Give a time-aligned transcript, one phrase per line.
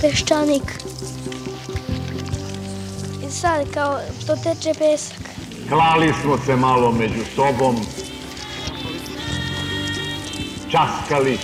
[0.00, 0.72] peščanik.
[3.26, 5.18] I sad kao to teče pesak.
[5.68, 7.76] Klali smo se malo među sobom,
[10.78, 11.38] časkali,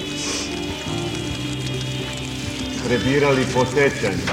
[2.87, 4.27] prebirali po sećanju.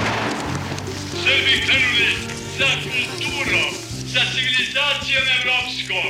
[1.22, 2.10] Srbi krenuli
[2.58, 3.70] za kulturom,
[4.06, 6.06] za civilizacijom evropskom,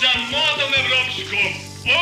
[0.00, 1.48] za modom evropskom.
[1.84, 2.00] O,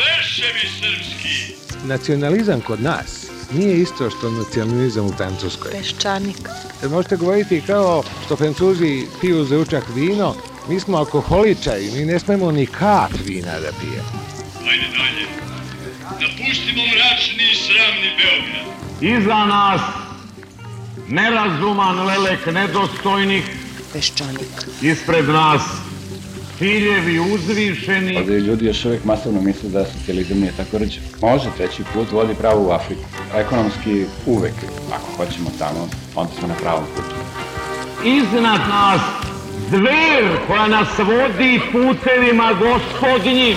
[0.00, 1.54] leševi srpski!
[1.86, 5.70] Nacionalizam kod nas nije isto što nacionalizam u Francuskoj.
[5.70, 6.48] Peščanik.
[6.82, 10.34] Jer možete govoriti kao što Francuzi piju za učak vino,
[10.68, 14.23] mi smo alkoholičari, mi ne smemo ni kap vina da pijemo.
[16.64, 19.20] Napustimo mračni i sramni Beograd.
[19.20, 19.80] Iza nas
[21.08, 23.44] nerazuman lelek nedostojnih,
[23.92, 24.48] Peščanik.
[24.82, 25.62] ispred nas
[26.58, 31.00] ciljevi uzvišeni, Ovdje ljudi još uvijek masovno misle da socijalizam nije tako rđe.
[31.20, 33.02] Može, treći put vodi pravo u Afriku.
[33.34, 34.54] Ekonomski uvek,
[34.92, 37.14] ako hoćemo tamo, onda smo na pravom putu.
[38.04, 39.00] iznad nas
[39.70, 43.56] zver koja nas vodi putevima gospodnjim.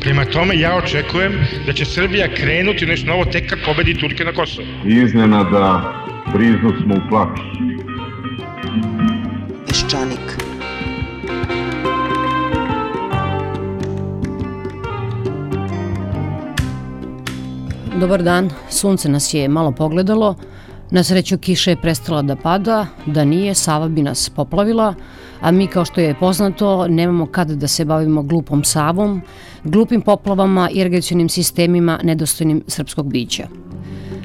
[0.00, 1.32] Prema tome, ja očekujem
[1.66, 4.66] da će Srbija krenuti u nešto novo tek kad pobedi Turke na Kosovo.
[4.84, 5.92] iznenada
[6.34, 7.42] briznu smo u plaću.
[9.66, 10.48] Peščanik.
[18.00, 20.34] Dobar dan, sunce nas je malo pogledalo,
[20.90, 24.94] na sreću kiša je prestala da pada, da nije, Sava bi nas poplavila,
[25.40, 29.22] a mi kao što je poznato nemamo kada da se bavimo glupom Savom,
[29.64, 33.48] glupim poplavama i irrigacionim sistemima nedostojnim srpskog bića.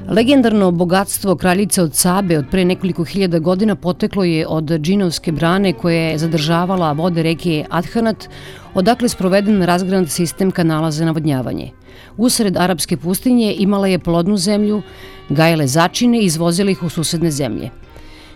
[0.08, 5.72] Legendarno bogatstvo kraljice od Sabe od pre nekoliko hiljada godina poteklo je od džinovske brane
[5.72, 8.28] koja je zadržavala vode reke Adhanat,
[8.74, 11.70] odakle je sproveden razgranat sistem kanala za navodnjavanje.
[12.16, 14.82] Usred arapske pustinje imala je plodnu zemlju,
[15.28, 17.70] gajele začine i izvozila ih u susedne zemlje.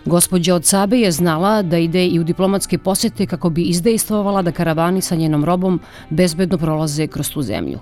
[0.05, 4.51] Gospođa od Sabe je znala da ide i u diplomatske posete kako bi izdejstvovala da
[4.51, 7.79] karavani sa njenom robom bezbedno prolaze kroz tu zemlju.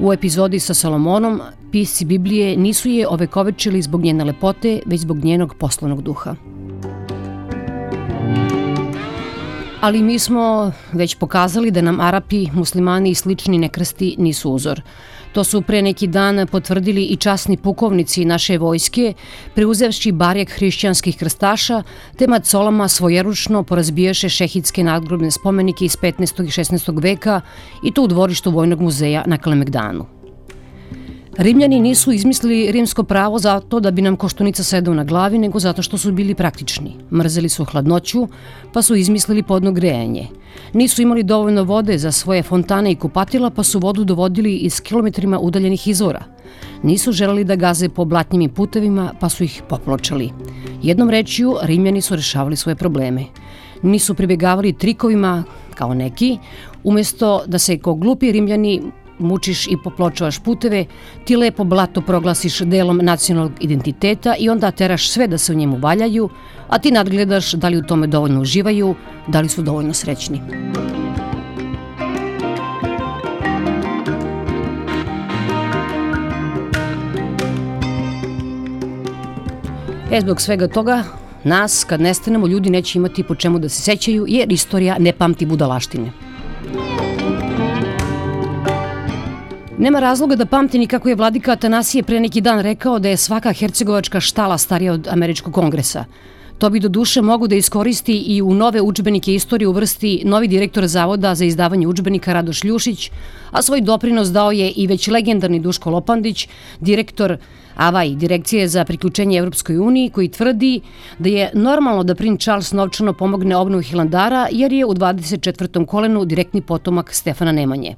[0.00, 1.40] U epizodi sa Salomonom,
[1.72, 6.34] pisci Biblije nisu je ovekovečili zbog njene lepote, već zbog njenog poslovnog duha.
[9.80, 14.82] Ali mi smo već pokazali da nam Arapi, muslimani i slični nekrsti nisu uzor.
[15.32, 19.14] To su pre neki dan potvrdili i časni pukovnici naše vojske,
[19.54, 21.82] preuzevši barjak hrišćanskih krstaša,
[22.16, 26.44] te macolama svojeručno porazbijaše šehidske nadgrobne spomenike iz 15.
[26.44, 27.02] i 16.
[27.02, 27.40] veka
[27.84, 30.19] i to u dvorištu Vojnog muzeja na Kalemegdanu.
[31.36, 35.82] Rimljani nisu izmislili rimsko pravo zato da bi nam koštunica sedao na glavi, nego zato
[35.82, 36.96] što su bili praktični.
[37.12, 38.28] Mrzeli su hladnoću,
[38.72, 40.26] pa su izmislili podno grejanje.
[40.72, 45.38] Nisu imali dovoljno vode za svoje fontane i kupatila, pa su vodu dovodili iz kilometrima
[45.38, 46.24] udaljenih izvora.
[46.82, 50.30] Nisu želeli da gaze po blatnjim putevima, pa su ih popločali.
[50.82, 53.24] Jednom rečju, Rimljani su rešavali svoje probleme.
[53.82, 56.38] Nisu pribjegavali trikovima, kao neki,
[56.84, 58.82] umesto da se ko glupi Rimljani
[59.20, 60.84] mučiš i popločavaš puteve,
[61.24, 65.78] ti lepo blato proglasiš delom nacionalnog identiteta i onda teraš sve da se u njemu
[65.78, 66.28] valjaju,
[66.68, 68.94] a ti nadgledaš da li u tome dovoljno uživaju,
[69.26, 70.40] da li su dovoljno srećni.
[80.12, 81.04] E, zbog svega toga,
[81.44, 85.46] nas, kad nestanemo, ljudi neće imati po čemu da se sećaju, jer istorija ne pamti
[85.46, 86.12] budalaštine.
[89.80, 93.16] Nema razloga da pamti ni kako je vladika Atanasije pre neki dan rekao da je
[93.16, 96.04] svaka hercegovačka štala starija od američkog kongresa.
[96.58, 100.86] To bi do duše mogu da iskoristi i u nove učbenike istorije uvrsti novi direktor
[100.86, 103.10] Zavoda za izdavanje učbenika Radoš Ljušić,
[103.50, 106.48] a svoj doprinos dao je i već legendarni Duško Lopandić,
[106.80, 107.36] direktor
[107.76, 110.80] Avaj, Direkcije za priključenje Evropskoj uniji, koji tvrdi
[111.18, 115.86] da je normalno da princ Charles novčano pomogne obnovu Hilandara jer je u 24.
[115.86, 117.96] kolenu direktni potomak Stefana Nemanje.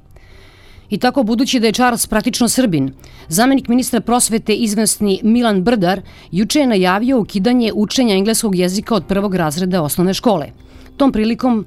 [0.93, 2.91] I tako, budući da je Charles praktično Srbin,
[3.27, 6.01] zamenik ministra prosvete izvesni Milan Brdar
[6.31, 10.51] juče je najavio ukidanje učenja engleskog jezika od prvog razreda osnovne škole.
[10.97, 11.65] Tom prilikom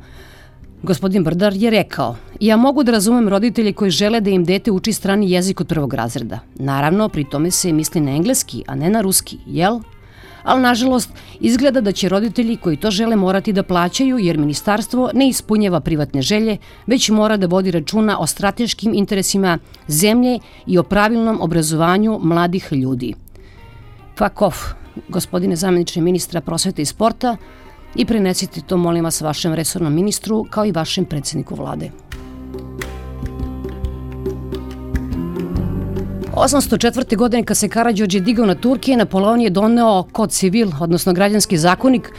[0.82, 4.92] Gospodin Brdar je rekao, ja mogu da razumem roditelje koji žele da im dete uči
[4.92, 6.38] strani jezik od prvog razreda.
[6.54, 9.80] Naravno, pri tome se misli na engleski, a ne na ruski, jel?
[10.46, 11.10] Ali, nažalost,
[11.40, 16.22] izgleda da će roditelji koji to žele morati da plaćaju jer ministarstvo ne ispunjava privatne
[16.22, 16.56] želje,
[16.86, 19.58] već mora da vodi računa o strateškim interesima
[19.88, 23.14] zemlje i o pravilnom obrazovanju mladih ljudi.
[24.18, 24.58] Fuck off,
[25.08, 27.36] gospodine zamenični ministra prosvete i sporta,
[27.94, 31.90] i prenesite to, molim vas, vašem resornom ministru kao i vašem predsedniku vlade.
[36.36, 37.16] 804.
[37.16, 42.12] godine kad se Karadžođe digao na Turke, Napoleon je doneo kod civil, odnosno građanski zakonik,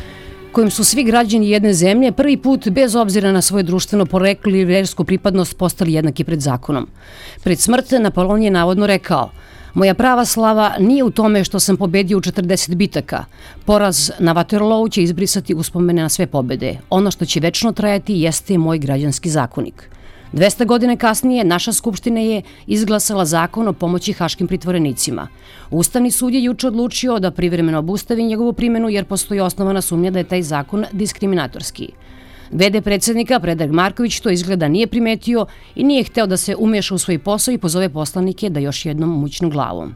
[0.52, 4.66] kojim su svi građani jedne zemlje prvi put, bez obzira na svoje društveno poreklo ili
[4.66, 6.88] versku pripadnost, postali jednaki pred zakonom.
[7.44, 9.30] Pred smrt Napoleon je navodno rekao–
[9.78, 13.25] Moja prava slava nije u tome što sam pobedio u 40 bitaka.
[13.66, 16.78] Poraz na Waterloo će izbrisati uspomene na sve pobede.
[16.90, 19.90] Ono što će večno trajati jeste moj građanski zakonik.
[20.34, 25.28] 200 godine kasnije naša skupština je izglasala zakon o pomoći haškim pritvorenicima.
[25.72, 30.20] Ustavni sud je juče odlučio da privremeno obustavi njegovu primenu jer postoji osnovana sumnja da
[30.20, 31.92] je taj zakon diskriminatorski.
[32.52, 35.46] VD predsednika Predrag Marković to izgleda nije primetio
[35.76, 39.20] i nije hteo da se umeša u svoj posao i pozove poslanike da još jednom
[39.20, 39.96] mućnu glavom.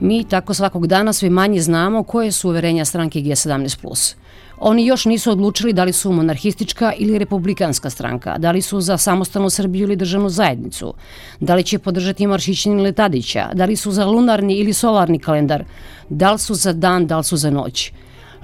[0.00, 4.14] Mi tako svakog dana sve manje znamo koje su uverenja stranke G17+.
[4.58, 8.96] Oni još nisu odlučili da li su monarhistička ili republikanska stranka, da li su za
[8.96, 10.94] samostalnu Srbiju ili državnu zajednicu,
[11.40, 15.64] da li će podržati Maršićin ili Tadića, da li su za lunarni ili solarni kalendar,
[16.08, 17.92] da li su za dan, da li su za noć.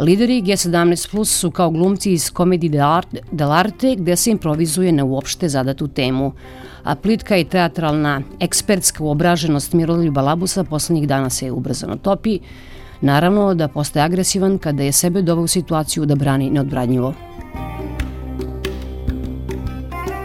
[0.01, 2.83] Lideri G17 Plus su kao glumci iz komedije
[3.33, 6.33] dell'arte gde se improvizuje na uopšte zadatu temu.
[6.85, 12.39] A plitka i teatralna ekspertska uobraženost Miroljuba Labusa poslednjih dana se ubrzano topi,
[13.01, 17.15] naravno da postaje agresivan kada je sebe dovao u situaciju da brani neodbranjivo.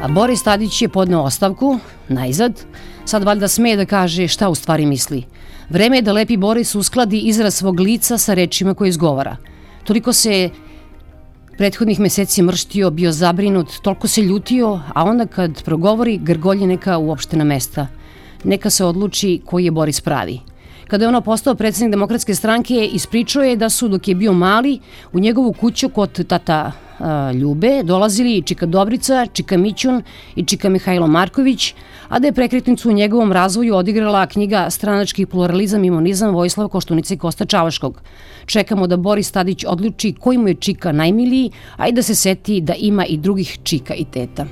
[0.01, 1.79] A Boris Tadić je podneo ostavku,
[2.09, 2.65] najzad,
[3.05, 5.23] sad valjda sme da kaže šta u stvari misli.
[5.69, 9.37] Vreme je da lepi Boris uskladi izraz svog lica sa rečima koje izgovara–
[9.85, 10.49] Toliko se
[11.57, 17.43] prethodnih meseci mrštio, bio zabrinut, toliko se ljutio, a onda kad progovori, grgolje neka uopštena
[17.43, 17.87] mesta.
[18.43, 20.39] Neka se odluči koji je Boris pravi.
[20.87, 24.79] Kada je ono postao predsednik demokratske stranke, ispričao je da su, dok je bio mali,
[25.13, 26.71] u njegovu kuću kod tata
[27.33, 30.03] Ljube dolazili Čika Dobrica, Čika Mićun
[30.35, 31.73] i Čika Mihajlo Marković,
[32.09, 37.13] a da je prekretnicu u njegovom razvoju odigrala knjiga Stranački pluralizam i imunizam Vojislava Koštunica
[37.13, 38.01] i Kosta Čavaškog.
[38.45, 42.61] Čekamo da Boris Tadić odluči koji mu je Čika najmiliji, a i da se seti
[42.61, 44.45] da ima i drugih Čika i teta.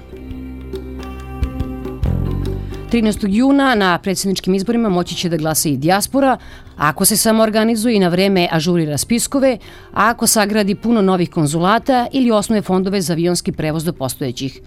[2.93, 3.27] 13.
[3.29, 6.37] juna na predsjedničkim izborima moći će da glasa i dijaspora,
[6.77, 9.57] ako se samo organizuje i na vreme ažurira spiskove,
[9.93, 14.61] ako sagradi puno novih konzulata ili osnuje fondove za avionski prevoz do postojećih.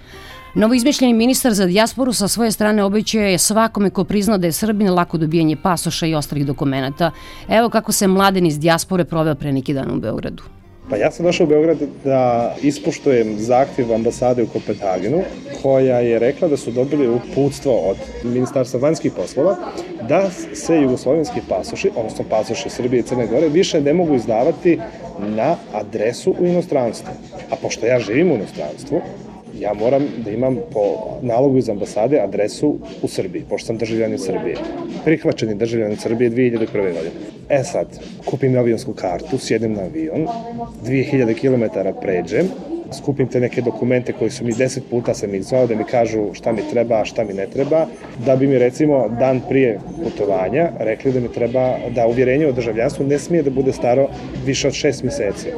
[0.54, 4.90] Novoizmišljeni ministar za dijasporu sa svoje strane obećao je svakome ko prizna da je Srbin
[4.90, 7.10] lako dobijanje pasoša i ostalih dokumenta.
[7.48, 10.42] Evo kako se mladen iz dijaspore proveo pre neki dan u Beogradu.
[10.90, 15.22] Pa ja sam došao u Beograd da ispuštujem zahtjev ambasade u Kopenhagenu,
[15.62, 19.56] koja je rekla da su dobili uputstvo od Ministarstva vanjskih poslova
[20.08, 24.78] da se jugoslovenski pasoši, odnosno pasoši Srbije i Crne Gore, više ne mogu izdavati
[25.18, 27.12] na adresu u inostranstvu.
[27.50, 29.00] A pošto ja živim u inostranstvu,
[29.60, 30.80] ja moram da imam po
[31.22, 34.56] nalogu iz ambasade adresu u Srbiji, pošto sam državljanin Srbije.
[35.04, 36.72] Prihvaćeni državljanin Srbije 2001.
[36.72, 37.10] godine.
[37.48, 37.86] E sad,
[38.24, 40.26] kupim avionsku kartu, sjedem na avion,
[40.84, 42.48] 2000 km pređem,
[42.92, 46.34] skupim te neke dokumente koji su mi deset puta sam ih zvao da mi kažu
[46.34, 47.86] šta mi treba, šta mi ne treba,
[48.26, 53.06] da bi mi recimo dan prije putovanja rekli da mi treba da uvjerenje o državljanstvu
[53.06, 54.08] ne smije da bude staro
[54.44, 55.48] više od šest meseci.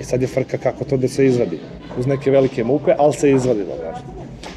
[0.00, 1.58] I sad je frka kako to da se izvadi.
[1.98, 3.74] Uz neke velike muke, ali se izvadilo.
[3.80, 4.02] Znači.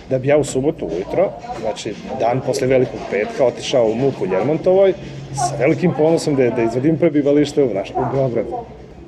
[0.10, 1.30] Da bi ja u subotu ujutro,
[1.62, 4.94] znači dan posle velikog petka, otišao u MUP u Ljermontovoj,
[5.34, 8.58] sa velikim ponosom da, da izvadim prebivalište u, naš, u Beogradu.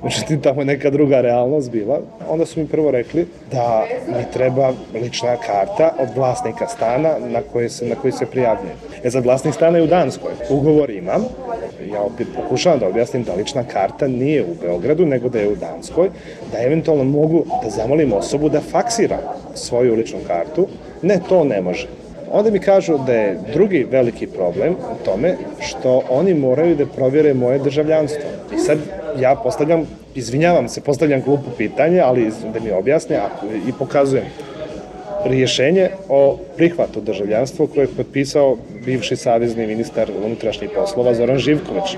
[0.04, 2.00] Međutim, tamo je neka druga realnost bila.
[2.28, 7.68] Onda su mi prvo rekli da mi treba lična karta od vlasnika stana na koji
[7.68, 8.74] se, na koji se prijavljuje.
[9.04, 10.30] E, za vlasnik stana je u Danskoj.
[10.50, 11.24] Ugovor imam.
[11.92, 15.56] Ja opet pokušavam da objasnim da lična karta nije u Beogradu, nego da je u
[15.56, 16.10] Danskoj.
[16.52, 19.18] Da eventualno mogu da zamolim osobu da faksira
[19.54, 20.68] svoju ličnu kartu.
[21.02, 21.88] Ne, to ne može.
[22.32, 27.34] Onda mi kažu da je drugi veliki problem u tome što oni moraju da provjere
[27.34, 28.30] moje državljanstvo.
[28.54, 28.78] I sad
[29.20, 33.20] ja postavljam, izvinjavam se, postavljam glupo pitanje, ali da mi objasne
[33.68, 34.24] i pokazujem
[35.24, 41.96] rješenje o prihvatu državljanstva koje je potpisao bivši savezni ministar unutrašnjih poslova Zoran Živković.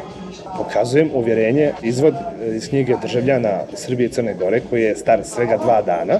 [0.58, 2.14] Pokazujem uvjerenje, izvod
[2.54, 6.18] iz knjige državljana Srbije i Crne Gore koji je star svega dva dana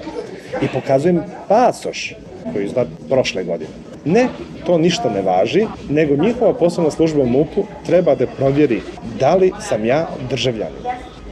[0.61, 2.15] i pokazujem pasoš
[2.53, 3.90] koji je izdat prošle godine.
[4.05, 4.27] Ne,
[4.65, 8.81] to ništa ne važi, nego njihova poslovna služba u MUP-u treba da provjeri
[9.19, 10.81] da li sam ja državljanin.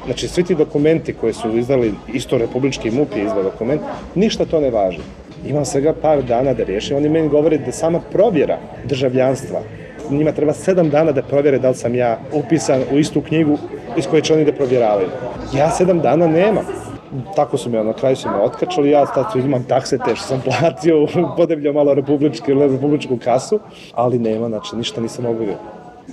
[0.06, 3.82] Znači, svi ti dokumenti koje su izdali, isto republički MUP je izdao dokument,
[4.16, 5.02] ništa to ne važi.
[5.48, 6.98] Imam svega par dana da riješim.
[6.98, 9.62] Oni meni govore da sama provjera državljanstva
[10.12, 13.58] njima treba sedam dana da provjere da li sam ja upisan u istu knjigu
[13.98, 15.08] iz koje će oni da provjeravaju.
[15.56, 16.66] Ja sedam dana nemam.
[17.36, 20.42] Tako su me, na kraju su me otkačali, ja sad imam takse te što sam
[20.42, 23.60] platio, podebljao malo republičku, republičku kasu,
[23.94, 25.44] ali nema, znači ništa nisam mogu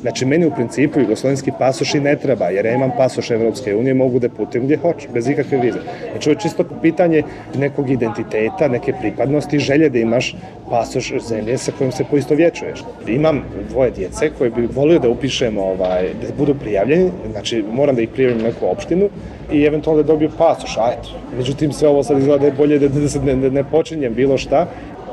[0.01, 3.95] Znači, meni u principu jugoslovenski pasoš i ne treba, jer ja imam pasoš Evropske unije,
[3.95, 5.79] mogu da putujem gdje hoću, bez ikakve vize.
[6.11, 7.23] Znači, ovo je čisto pitanje
[7.55, 10.37] nekog identiteta, neke pripadnosti, želje da imaš
[10.71, 12.85] pasoš zemlje sa kojom se poistovjećuješ.
[13.07, 18.03] Imam dvoje djece koje bi volio da upišem, ovaj, da budu prijavljeni, znači moram da
[18.03, 19.09] ih prijavim u neku opštinu
[19.53, 21.09] i eventualno da dobiju pasoš, ajde.
[21.37, 24.39] Međutim, sve ovo sad izgleda da je bolje da, da, da, ne, ne počinjem bilo
[24.39, 24.67] šta,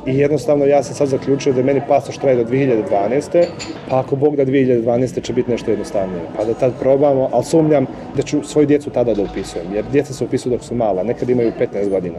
[0.05, 3.45] i jednostavno ja sam sad zaključio da meni pasoš traje do 2012.
[3.89, 5.21] Pa ako Bog da 2012.
[5.21, 6.21] će biti nešto jednostavnije.
[6.37, 9.73] Pa da tad probamo, ali sumnjam da ću svoju djecu tada da upisujem.
[9.73, 12.15] Jer djeca se upisuju dok su mala, nekad imaju 15 godina.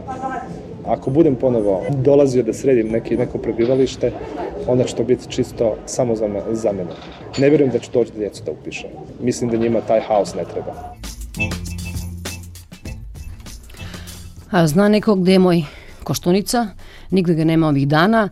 [0.85, 4.11] Ako budem ponovo dolazio da sredim neki, neko prebivalište,
[4.67, 6.91] onda će to biti čisto samo za, me, za mene.
[7.37, 8.89] Ne vjerujem da ću doći da djecu da upišem.
[9.21, 10.95] Mislim da njima taj haos ne treba.
[14.51, 15.63] A zna neko gde je moj
[16.03, 16.67] Koštunica?
[17.11, 18.29] Nigde ga nema ovih dana,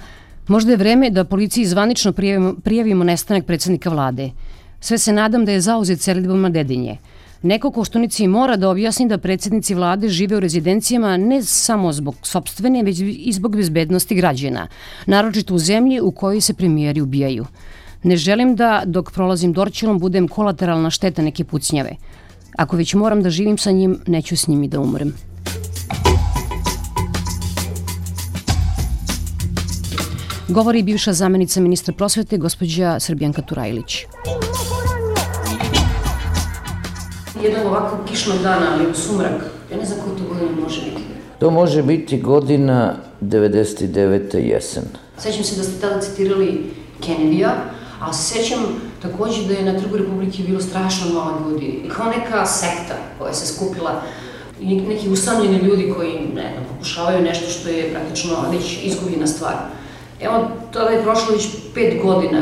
[0.48, 4.32] možda je vreme da policiji zvanično prijavimo, prijavimo nestanak predsednika vlade.
[4.80, 6.98] Sve se nadam da je zauzet selidbom na Dedinje.
[7.44, 12.84] Neko Koštunici mora da objasni da predsednici vlade žive u rezidencijama ne samo zbog sobstvene,
[12.84, 14.68] već i zbog bezbednosti građana,
[15.06, 17.46] naročito u zemlji u kojoj se premijeri ubijaju.
[18.04, 21.96] Ne želim da, dok prolazim Dorčilom, budem kolateralna šteta neke pucnjave.
[22.56, 25.14] Ako već moram da živim sa njim, neću s njim i da umrem.
[30.48, 34.06] Govori bivša zamenica ministra prosvete, gospođa Srbijanka Turajlić.
[37.44, 41.04] Jednog ovakvog kišnog dana, ali u sumrak, ja ne znam koji to godina može biti.
[41.40, 44.38] To može biti godina 99.
[44.38, 44.84] jesen.
[45.18, 47.52] Sećam se da ste tada citirali Kennedy-a,
[48.02, 48.60] a se sećam
[49.02, 51.90] takođe da je na Trgu Republike bilo strašno malo ljudi.
[51.96, 54.02] Kao neka sekta koja se skupila
[54.62, 59.56] i neki usamljeni ljudi koji ne, pokušavaju nešto što je praktično već izgubljena stvar.
[60.22, 62.42] Evo, tada je prošlo već pet godina.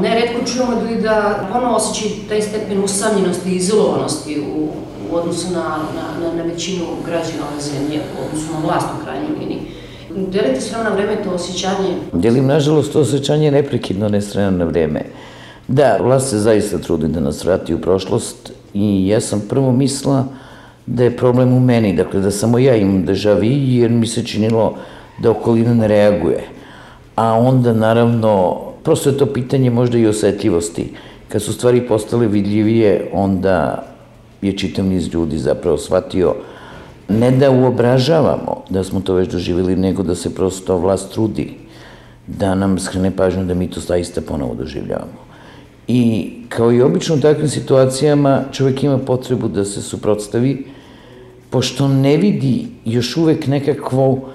[0.00, 4.68] Neredko čujemo ljudi da ponovo osjećaju taj stepen usamljenosti i izolovanosti u,
[5.10, 9.04] u odnosu na, na, na, na većinu građana ove zemlje, u odnosu na vlast u
[9.04, 9.60] krajnjoj liniji.
[10.16, 11.96] Delite s na vreme to osjećanje?
[12.12, 15.02] Delim, nažalost, to osjećanje neprekidno ne na vreme.
[15.68, 20.24] Da, vlast se zaista trudi da nas vrati u prošlost i ja sam prvo mislila
[20.86, 24.76] da je problem u meni, dakle da samo ja imam dežavi jer mi se činilo
[25.22, 26.57] da okolina ne reaguje
[27.18, 30.92] a onda naravno, prosto je to pitanje možda i osetljivosti.
[31.28, 33.84] Kad su stvari postale vidljivije, onda
[34.42, 36.34] je čitav niz ljudi zapravo shvatio
[37.08, 41.54] ne da uobražavamo da smo to već doživjeli, nego da se prosto vlast trudi
[42.26, 45.26] da nam skrene pažnju da mi to zaista ponovo doživljavamo.
[45.88, 50.66] I kao i obično u takvim situacijama čovjek ima potrebu da se suprotstavi,
[51.50, 54.28] pošto ne vidi još uvek nekakvo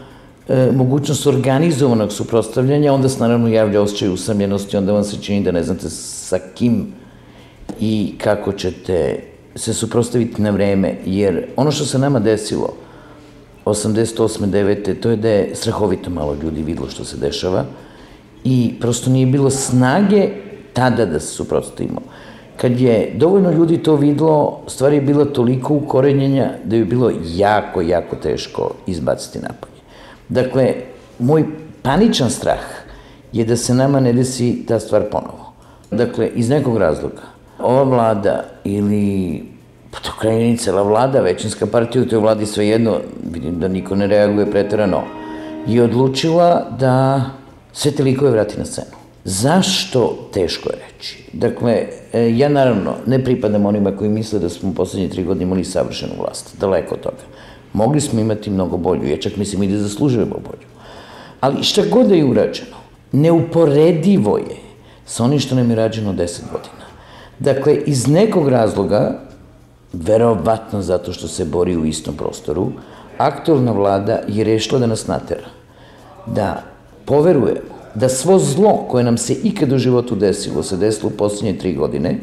[0.47, 5.51] e, mogućnost organizovanog suprostavljanja, onda se naravno javlja osjećaj usamljenosti, onda vam se čini da
[5.51, 6.93] ne znate sa kim
[7.79, 9.19] i kako ćete
[9.55, 12.73] se suprostaviti na vreme, jer ono što se nama desilo
[13.65, 14.45] 88.
[14.45, 14.99] 9.
[14.99, 17.65] to je da je strahovito malo ljudi videlo što se dešava
[18.43, 20.29] i prosto nije bilo snage
[20.73, 22.01] tada da se suprotstavimo.
[22.57, 27.81] Kad je dovoljno ljudi to videlo, stvar je bila toliko ukorenjenja da je bilo jako,
[27.81, 29.72] jako teško izbaciti napad.
[30.33, 30.73] Dakle,
[31.19, 31.45] moj
[31.81, 32.63] paničan strah
[33.33, 35.53] je da se nama ne desi ta stvar ponovo.
[35.91, 37.21] Dakle, iz nekog razloga,
[37.59, 39.43] ova vlada ili
[39.91, 42.97] pa to krajnjeni cela vlada, većinska partija u toj vladi svejedno,
[43.31, 45.01] vidim da niko ne reaguje preterano,
[45.67, 47.21] je odlučila da
[47.73, 48.97] sve te likove vrati na scenu.
[49.23, 50.29] Zašto?
[50.33, 51.23] Teško je reći.
[51.33, 55.43] Dakle, e, ja naravno ne pripadam onima koji misle da smo u poslednje tri godine
[55.43, 56.57] imali savršenu vlast.
[56.59, 57.23] Daleko od toga.
[57.73, 60.67] Mogli smo imati mnogo bolju, ja čak mislim i da zaslužujemo bolju.
[61.39, 62.77] Ali šta god da je urađeno,
[63.11, 64.55] neuporedivo je
[65.05, 66.17] sa onim što nam je rađeno 10
[66.51, 66.83] godina.
[67.39, 69.19] Dakle, iz nekog razloga,
[69.93, 72.71] verovatno zato što se bori u istom prostoru,
[73.17, 75.47] aktualna vlada je rešila da nas natera.
[76.25, 76.63] Da
[77.05, 81.59] poverujemo da svo zlo koje nam se ikad u životu desilo, se desilo u poslednje
[81.59, 82.19] tri godine,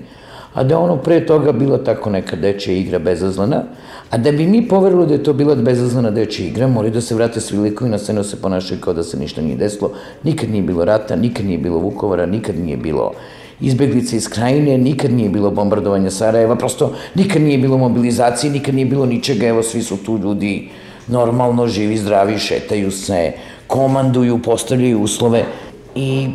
[0.54, 3.62] a da ono pre toga bila tako neka dečja igra bezazlana,
[4.10, 7.14] a da bi mi poverili da je to bila bezazlana dečja igra, moraju da se
[7.14, 9.92] vrate svi likovi na scenu se ponašaju kao da se ništa nije desilo,
[10.24, 13.12] nikad nije bilo rata, nikad nije bilo Vukovara, nikad nije bilo
[13.60, 18.86] izbeglice iz krajine, nikad nije bilo bombardovanja Sarajeva, prosto nikad nije bilo mobilizacije, nikad nije
[18.86, 20.68] bilo ničega, evo svi su tu ljudi
[21.08, 23.32] normalno živi, zdravi, šetaju se,
[23.66, 25.44] komanduju, postavljaju uslove
[25.94, 26.28] i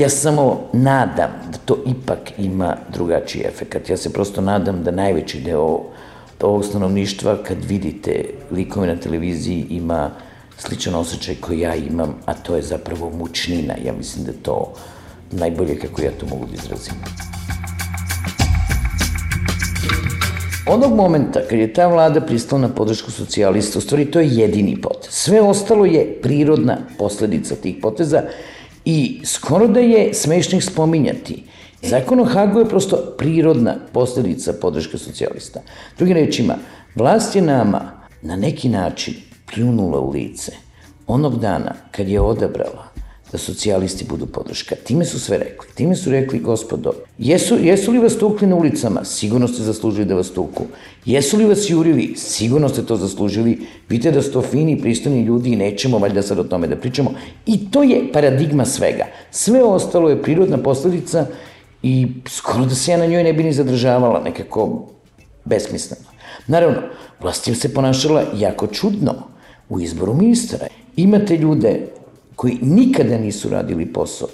[0.00, 3.90] ja samo nadam da to ipak ima drugačiji efekt.
[3.90, 5.80] Ja se prosto nadam da najveći deo
[6.40, 10.10] ovog stanovništva kad vidite likove na televiziji ima
[10.58, 13.74] sličan osjećaj koji ja imam, a to je zapravo mučnina.
[13.84, 14.72] Ja mislim da to
[15.32, 16.94] najbolje kako ja to mogu da izrazim.
[20.66, 24.80] Onog momenta kad je ta vlada pristala na podršku socijalista, u stvari to je jedini
[24.80, 25.10] potez.
[25.10, 28.22] Sve ostalo je prirodna posledica tih poteza
[28.84, 31.44] i skoro da je smešnih spominjati.
[31.82, 35.60] Zakon o Hagu je prosto prirodna posledica podrške socijalista.
[35.98, 36.54] Drugi rečima,
[36.94, 39.14] vlast je nama na neki način
[39.46, 40.52] pljunula u lice
[41.06, 42.93] onog dana kad je odabrala
[43.34, 44.74] da socijalisti budu podrška.
[44.84, 45.68] Time su sve rekli.
[45.74, 49.04] Time su rekli, gospodo, jesu, jesu li vas tukli na ulicama?
[49.04, 50.64] Sigurno ste zaslužili da vas tuku.
[51.04, 52.14] Jesu li vas jurili?
[52.16, 53.66] Sigurno ste to zaslužili.
[53.88, 57.14] Vidite da ste fini, pristojni ljudi i nećemo valjda sad o tome da pričamo.
[57.46, 59.06] I to je paradigma svega.
[59.30, 61.26] Sve ostalo je prirodna posledica
[61.82, 64.86] i skoro da se ja na njoj ne bi ni zadržavala, nekako
[65.44, 66.06] besmisleno.
[66.46, 66.82] Naravno,
[67.20, 69.14] vlast je se ponašala jako čudno
[69.68, 70.66] u izboru ministara.
[70.96, 71.93] Imate ljude
[72.44, 74.28] koji nikada nisu radili posao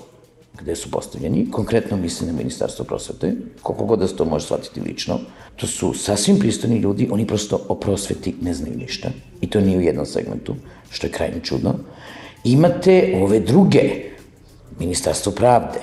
[0.61, 4.81] gde su postavljeni, konkretno mislim na Ministarstvo prosvete, koliko god da se to može shvatiti
[4.81, 5.19] lično,
[5.57, 9.79] to su sasvim pristojni ljudi, oni prosto o prosveti ne znaju ništa, i to nije
[9.79, 10.55] u jednom segmentu,
[10.91, 11.75] što je krajnje čudno.
[12.45, 13.83] Imate ove druge,
[14.79, 15.81] Ministarstvo pravde,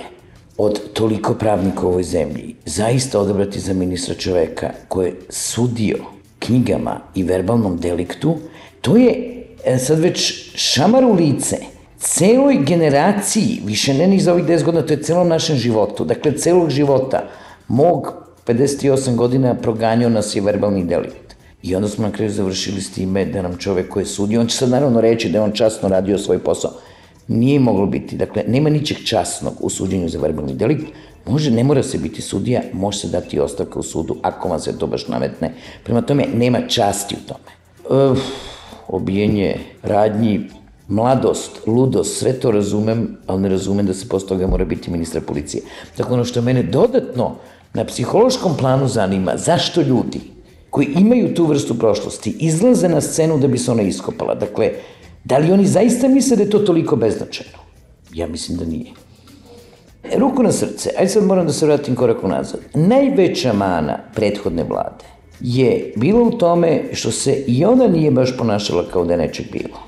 [0.58, 5.96] od toliko pravnika u ovoj zemlji, zaista odabrati za ministra čoveka koje sudio
[6.38, 8.36] knjigama i verbalnom deliktu,
[8.80, 11.56] to je e, sad već šamar u lice–
[11.98, 16.32] celoj generaciji, više ne ni za ovih 10 godina, to je celom našem životu, dakle
[16.32, 17.28] celog života,
[17.68, 18.12] mog
[18.46, 21.36] 58 godina proganjao nas je verbalni delikt.
[21.62, 24.46] I onda smo na kraju završili s time da nam čovek koji je sudio, on
[24.46, 26.70] će sad naravno reći da je on časno radio svoj posao.
[27.28, 30.86] Nije moglo biti, dakle, nema ničeg časnog u suđenju za verbalni delikt,
[31.26, 34.78] može, ne mora se biti sudija, može se dati ostavka u sudu ako vam se
[34.78, 35.52] to baš nametne.
[35.84, 37.50] Prema tome, nema časti u tome.
[38.12, 38.18] Uf,
[38.88, 40.40] obijenje radnji,
[40.88, 45.20] mladost, ludost, sve to razumem, ali ne razumem da se posle toga mora biti ministra
[45.20, 45.62] policije.
[45.96, 47.34] Dakle, ono što mene dodatno
[47.74, 50.20] na psihološkom planu zanima, zašto ljudi
[50.70, 54.34] koji imaju tu vrstu prošlosti izlaze na scenu da bi se ona iskopala?
[54.34, 54.72] Dakle,
[55.24, 57.58] da li oni zaista misle da je to toliko beznačajno?
[58.14, 58.90] Ja mislim da nije.
[60.04, 62.60] E, ruku na srce, ajde sad moram da se vratim korak unazad.
[62.74, 65.04] Najveća mana prethodne vlade
[65.40, 69.46] je bilo u tome što se i ona nije baš ponašala kao da je nečeg
[69.52, 69.87] bilo.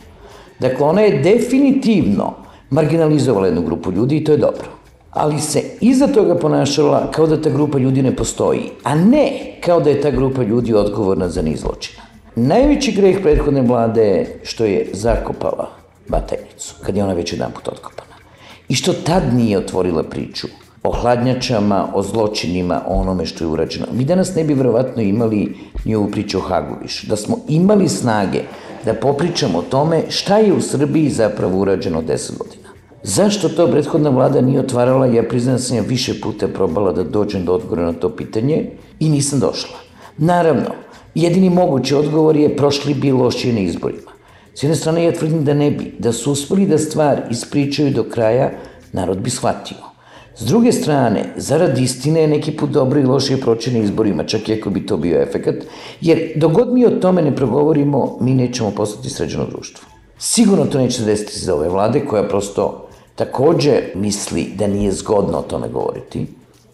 [0.61, 2.35] Dakle, ona je definitivno
[2.71, 4.69] marginalizovala jednu grupu ljudi i to je dobro.
[5.11, 9.81] Ali se iza toga ponašala kao da ta grupa ljudi ne postoji, a ne kao
[9.81, 12.03] da je ta grupa ljudi odgovorna za niz zločina.
[12.37, 15.71] Najveći greh prethodne vlade je što je zakopala
[16.09, 18.15] Batajnicu, kad je ona već jedan put otkopana.
[18.69, 20.47] I što tad nije otvorila priču
[20.83, 23.87] o hladnjačama, o zločinima, o onome što je urađeno.
[23.93, 27.07] Mi danas ne bi verovatno imali ni ovu priču o Hagu više.
[27.07, 28.41] Da smo imali snage
[28.85, 32.69] da popričamo o tome šta je u Srbiji zapravo urađeno 10 godina.
[33.03, 37.05] Zašto to prethodna vlada nije otvarala, ja priznam da sam ja više puta probala da
[37.05, 39.77] dođem do odgovora na to pitanje i nisam došla.
[40.19, 40.71] Naravno,
[41.15, 44.11] jedini mogući odgovor je prošli bi lošije na izborima.
[44.55, 48.05] S jedne strane ja tvrdim da ne bi, da su uspeli da stvar ispričaju do
[48.05, 48.51] kraja,
[48.93, 49.90] narod bi shvatio.
[50.37, 54.53] S druge strane, zarad istine je neki put dobro i lošije proći izborima, čak i
[54.53, 55.55] ako bi to bio efekat,
[56.01, 59.89] jer dogod mi o tome ne progovorimo, mi nećemo postati sređeno društvo.
[60.19, 65.43] Sigurno to neće desiti za ove vlade koja prosto takođe misli da nije zgodno o
[65.43, 66.27] tome govoriti,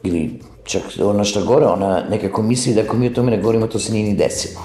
[0.03, 3.66] ili čak ona šta gore, ona nekako misli da ako mi o tome ne govorimo,
[3.66, 4.61] to se nije ni desilo.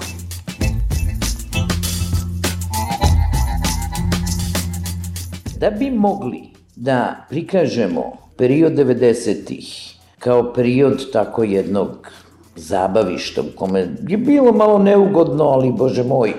[5.58, 6.42] Da bi mogli
[6.76, 12.10] da prikažemo period 90-ih kao period tako jednog
[12.56, 16.32] zabavišta u kome je bilo malo neugodno, ali bože moj,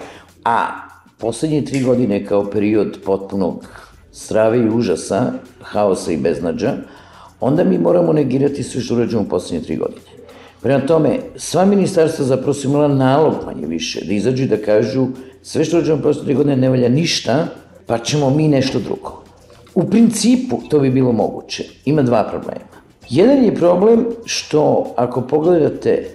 [0.45, 0.65] a
[1.17, 3.67] poslednje tri godine kao period potpunog
[4.11, 6.73] strave i užasa, haosa i beznađa,
[7.39, 10.11] onda mi moramo negirati sve što urađujemo u poslednje tri godine.
[10.61, 15.07] Prema tome, sva ministarstva zapravo su imala nalog manje više, da izađu i da kažu
[15.41, 17.47] sve što urađujemo u poslednje tri godine ne valja ništa,
[17.85, 19.22] pa ćemo mi nešto drugo.
[19.75, 21.63] U principu to bi bilo moguće.
[21.85, 22.73] Ima dva problema.
[23.09, 26.09] Jedan je problem što ako pogledate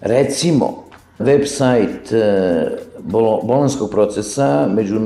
[0.00, 0.84] recimo
[1.18, 2.66] website e,
[3.42, 5.00] bolonskog procesa, među e,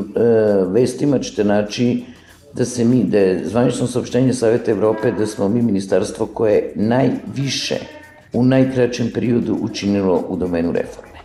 [0.67, 2.05] vestima ćete naći
[2.55, 7.77] da se mi, da je zvanično saopštenje Saveta Evrope da smo mi ministarstvo koje najviše
[8.33, 11.19] u najkraćem periodu učinilo u domenu reforme.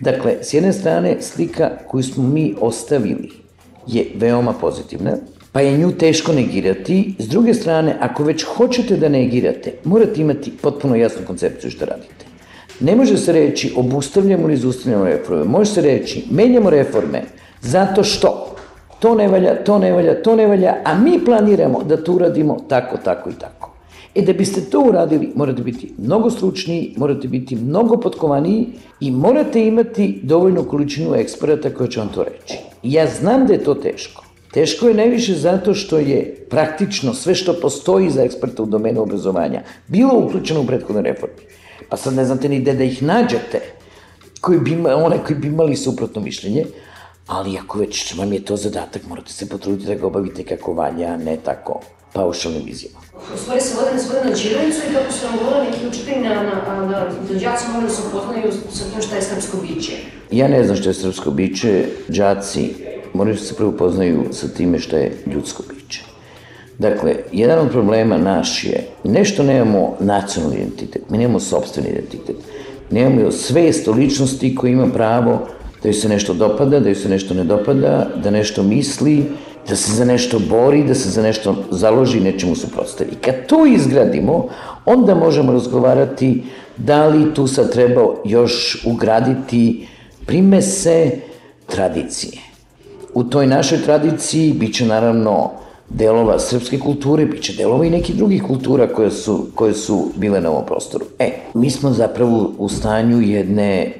[0.00, 3.30] Dakle, s jedne strane, slika koju smo mi ostavili
[3.86, 5.12] je veoma pozitivna,
[5.52, 7.14] pa je nju teško negirati.
[7.18, 12.26] S druge strane, ako već hoćete da negirate, morate imati potpuno jasnu koncepciju što radite.
[12.80, 15.44] Ne može se reći obustavljamo ili zaustavljamo reforme.
[15.44, 17.22] Može se reći menjamo reforme
[17.60, 18.54] zato što
[18.98, 22.56] to ne valja, to ne valja, to ne valja, a mi planiramo da to uradimo
[22.68, 23.70] tako, tako i tako.
[24.14, 28.66] E da biste to uradili, morate biti mnogo stručniji, morate biti mnogo potkovaniji
[29.00, 32.58] i morate imati dovoljnu količinu eksperata koja će vam to reći.
[32.82, 34.27] Ja znam da je to teško.
[34.52, 39.62] Teško je najviše zato što je praktično sve što postoji za eksperta u domenu obrazovanja
[39.86, 41.34] bilo uključeno u prethodne reforme.
[41.88, 43.60] Pa sad ne znate ni gde da ih nađete,
[44.40, 46.64] koji bi, one koji bi imali suprotno mišljenje,
[47.26, 51.16] ali ako već vam je to zadatak, morate se potruditi da ga obavite kako valja,
[51.16, 51.80] ne tako
[52.12, 52.98] paušalnim vizijama.
[53.34, 56.22] U stvari se vode na svoju na Čirilicu i kako su nam govorili neki učitelji
[56.22, 59.92] na, na, na, da đaci moraju da se upoznaju sa tim šta je srpsko biće.
[60.30, 62.74] Ja ne znam šta je srpsko biće, đaci
[63.18, 66.02] moraju da se prvo upoznaju sa time šta je ljudsko biće.
[66.78, 72.36] Dakle, jedan od problema naš je, nešto nemamo nacionalni identitet, mi nemamo sobstveni identitet,
[72.90, 75.48] nemamo svest o ličnosti koji ima pravo
[75.82, 79.24] da joj se nešto dopada, da joj se nešto ne dopada, da nešto misli,
[79.68, 83.18] da se za nešto bori, da se za nešto založi i nečemu suprotstavi.
[83.24, 84.48] Kad to izgradimo,
[84.84, 86.42] onda možemo razgovarati
[86.76, 89.86] da li tu sad treba još ugraditi
[90.26, 91.10] primese
[91.66, 92.47] tradicije.
[93.14, 95.50] U toj našoj tradiciji biće naravno
[95.88, 100.40] delova srpske kulture, bit će delova i nekih drugih kultura koje su, koje su bile
[100.40, 101.04] na ovom prostoru.
[101.18, 103.92] E, mi smo zapravo u stanju jedne,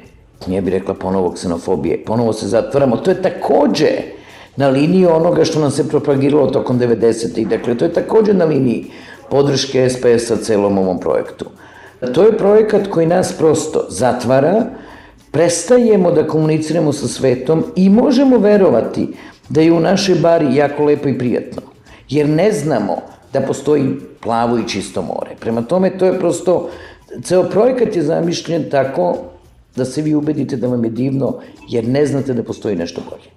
[0.46, 3.88] nije bi rekla ponovo ksenofobije, ponovo se zatvaramo, to je takođe
[4.56, 8.84] na liniji onoga što nam se propagiralo tokom 90-ih, dakle to je takođe na liniji
[9.30, 11.44] podrške SPS-a celom ovom projektu.
[12.14, 14.64] To je projekat koji nas prosto zatvara,
[15.30, 19.08] prestajemo da komuniciramo sa svetom i možemo verovati
[19.48, 21.62] da je u našoj bari jako lepo i prijatno
[22.08, 22.96] jer ne znamo
[23.32, 25.36] da postoji plavo i čisto more.
[25.40, 26.70] Prema tome, to je prosto,
[27.22, 29.16] ceo projekat je zamišljen tako
[29.76, 33.30] da se vi ubedite da vam je divno, jer ne znate da postoji nešto bolje.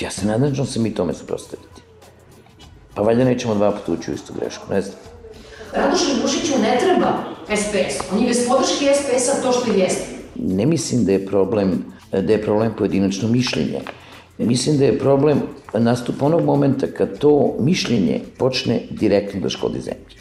[0.00, 1.82] Ja se nadam da se mi tome suprostaviti.
[2.94, 4.96] Pa valjda nećemo dva puta ući u istu grešku, ne znam.
[5.72, 7.12] Radoš Bušiću ne treba
[7.56, 8.12] SPS.
[8.12, 10.17] On je bez podrške SPS-a to što jeste.
[10.38, 13.80] Ne mislim da je problem, da je problem pojedinačno mišljenje.
[14.38, 15.40] Mislim da je problem
[15.74, 20.18] nastup onog momenta kad to mišljenje počne direktno da škodi zemlji.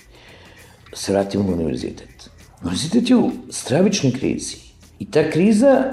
[0.94, 2.30] Se vratimo na univerzitet.
[2.62, 4.56] Univerzitet je u stravičnoj krizi.
[5.00, 5.84] I ta kriza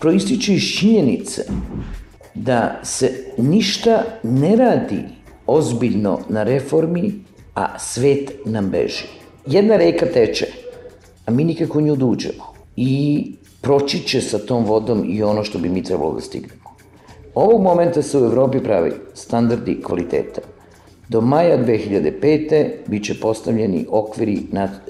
[0.00, 1.44] proističe iz činjenice
[2.34, 5.02] da se ništa ne radi
[5.46, 7.12] ozbiljno na reformi,
[7.54, 9.04] a svet nam beži.
[9.46, 10.46] Jedna reka teče,
[11.26, 12.54] a mi nikako nju da uđemo.
[12.76, 13.32] I
[13.64, 16.74] proći će sa tom vodom i ono što bi mi trebalo da stignemo.
[17.34, 20.40] Ovog momenta se u Evropi pravi standardi kvaliteta.
[21.08, 22.70] Do maja 2005.
[22.86, 24.38] biće postavljeni okviri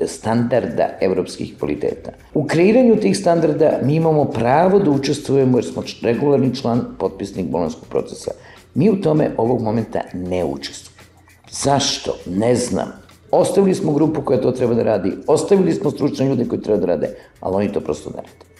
[0.06, 2.10] standarda evropskih kvaliteta.
[2.34, 7.88] U kreiranju tih standarda mi imamo pravo da učestvujemo jer smo regularni član, potpisnik bolonskog
[7.88, 8.30] procesa.
[8.74, 11.04] Mi u tome ovog momenta ne učestvujemo.
[11.50, 12.16] Zašto?
[12.26, 12.92] Ne znam.
[13.30, 16.86] Ostavili smo grupu koja to treba da radi, ostavili smo stručne ljude koji treba da
[16.86, 18.53] rade, ali oni to prosto ne rade.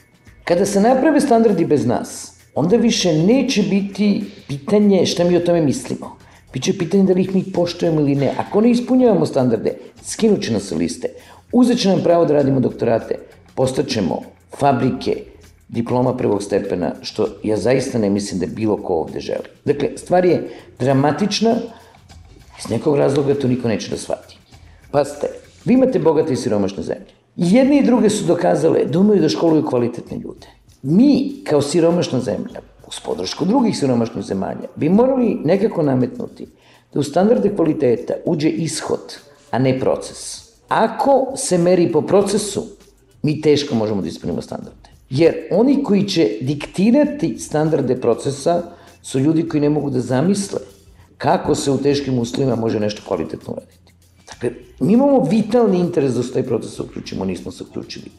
[0.45, 5.61] Kada se naprave standardi bez nas, onda više neće biti pitanje šta mi o tome
[5.61, 6.17] mislimo.
[6.53, 8.33] Biće pitanje da li ih mi poštujemo ili ne.
[8.39, 11.09] Ako ne ispunjavamo standarde, skinut će nas liste.
[11.53, 13.19] Uzet će nam pravo da radimo doktorate.
[13.55, 14.21] Postaćemo
[14.59, 15.17] fabrike,
[15.69, 19.49] diploma prvog stepena, što ja zaista ne mislim da bilo ko ovde želi.
[19.65, 21.55] Dakle, stvar je dramatična,
[22.59, 24.39] iz nekog razloga to niko neće da shvati.
[24.91, 25.27] Pazite,
[25.65, 27.14] vi imate bogate i siromašne zemlje.
[27.37, 32.61] Jedne i druge su dokazale da umeju da školuju kvalitetne ljude mi kao siromašna zemlja,
[32.89, 36.47] uz podršku drugih siromašnih zemalja, bi morali nekako nametnuti
[36.95, 39.17] da u standarde kvaliteta uđe ishod,
[39.51, 40.45] a ne proces.
[40.69, 42.67] Ako se meri po procesu,
[43.23, 44.91] mi teško možemo da ispunimo standarde.
[45.11, 48.63] Jer oni koji će diktirati standarde procesa
[49.03, 50.61] su ljudi koji ne mogu da zamisle
[51.19, 53.84] kako se u teškim uslovima može nešto kvalitetno uraditi.
[54.35, 58.11] Dakle, mi imamo vitalni interes da se taj proces uključimo, nismo se uključili.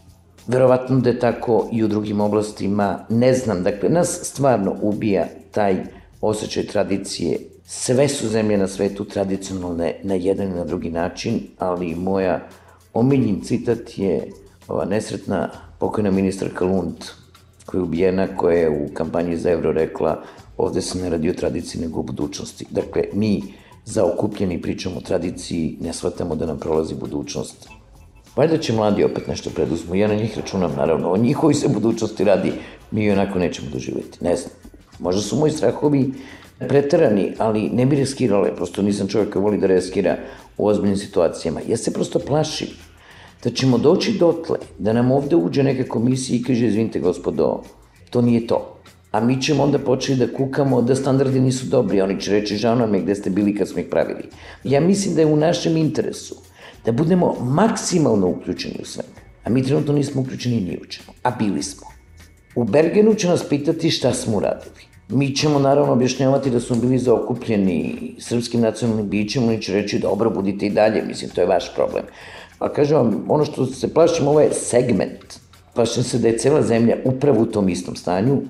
[0.48, 5.84] Verovatno da je tako i u drugim oblastima, ne znam, dakle, nas stvarno ubija taj
[6.22, 7.40] osjećaj tradicije.
[7.66, 12.48] Sve su zemlje na svetu tradicionalne na jedan i na drugi način, ali moja
[12.94, 14.32] omiljen citat je
[14.68, 15.50] ova nesretna
[15.80, 16.96] pokojna ministarka Lund,
[17.66, 20.24] koja je ubijena, koja je u kampanji za evro rekla
[20.58, 22.66] ovde se ne radi o tradiciji nego o budućnosti.
[22.70, 23.42] Dakle, mi
[23.86, 27.70] zaokupljeni pričamo o tradiciji, ne shvatamo da nam prolazi budućnost.
[28.36, 32.24] Valjda će mladi opet nešto preduzmu, ja na njih računam, naravno, o njihovi se budućnosti
[32.24, 32.54] radi,
[32.92, 34.52] mi onako nećemo doživjeti, ne znam.
[35.00, 36.14] Možda su moji strahovi
[36.60, 40.18] preterani, ali ne bi riskirale, prosto nisam čovjek koji voli da riskira
[40.58, 41.60] u ozbiljnim situacijama.
[41.68, 42.68] Ja se prosto plašim
[43.44, 47.62] da ćemo doći dotle, da nam ovde uđe neka komisija i kaže, izvinite gospodo,
[48.10, 48.75] to nije to.
[49.16, 52.76] A mi ćemo onda početi da kukamo da standardi nisu dobri, oni će reći, žao
[52.76, 54.24] nam je gde ste bili kad smo ih pravili.
[54.64, 56.36] Ja mislim da je u našem interesu
[56.86, 59.04] da budemo maksimalno uključeni u sve.
[59.44, 61.88] A mi trenutno nismo uključeni ni u čemu, a bili smo.
[62.56, 64.84] U Bergenu će nas pitati šta smo uradili.
[65.10, 70.30] Mi ćemo naravno objašnjavati da smo bili zaokupljeni srpskim nacionalnim bićem, oni će reći dobro,
[70.30, 72.04] budite i dalje, mislim, to je vaš problem.
[72.60, 75.40] A kažem vam, ono što se plašim, ovo je segment.
[75.74, 78.42] Plašim se da je cela zemlja upravo u tom istom stanju,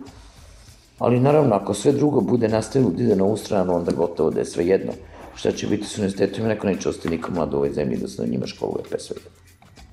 [1.00, 4.40] ali naravno, ako sve drugo bude nastavilo da ide na ovu stranu, onda gotovo da
[4.40, 4.92] je sve jedno.
[5.36, 8.22] Šta će biti s univerzitetom, neko neće ostati nikom mlad u ovoj zemlji da se
[8.22, 9.32] na njima školuje, pe sve jedno.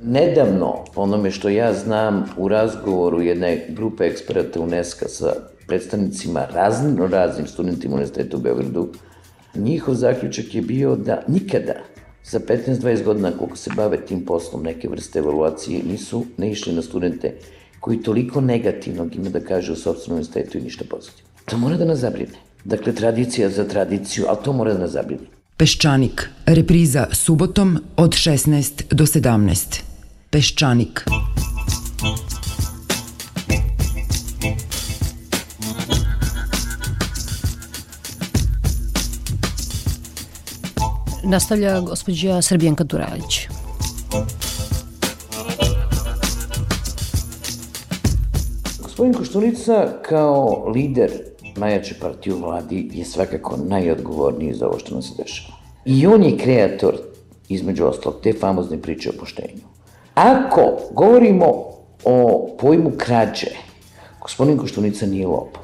[0.04, 5.32] Nedavno, onome što ja znam, u razgovoru jedne grupe eksperata UNESCO sa
[5.66, 8.88] predstavnicima raznim, raznim studentima Univerziteta u Beogradu,
[9.54, 11.74] njihov zaključak je bio da nikada
[12.24, 16.82] za 15-20 godina koliko se bave tim poslom neke vrste evaluacije nisu ne išli na
[16.82, 17.34] studente
[17.82, 21.30] koji toliko negativnog ima da kaže o sobstvenom univerzitetu i ništa pozitivno.
[21.44, 22.38] To mora da nas zabrine.
[22.64, 25.26] Dakle, tradicija za tradiciju, ali to mora da nas zabrine.
[25.56, 29.80] Peščanik, repriza subotom od 16 do 17.
[30.30, 31.02] Peščanik.
[41.24, 43.61] Nastavlja gospođa Srbijanka Turalić.
[49.02, 51.10] Gospodin Koštunica kao lider
[51.56, 55.54] najjače partije u vladi je svakako najodgovorniji za ovo što nam se dešava.
[55.84, 56.94] I on je kreator,
[57.48, 59.62] između ostalog, te famozne priče o poštenju.
[60.14, 61.46] Ako govorimo
[62.04, 63.46] o pojmu krađe,
[64.20, 65.62] gospodin Koštunica nije lopov.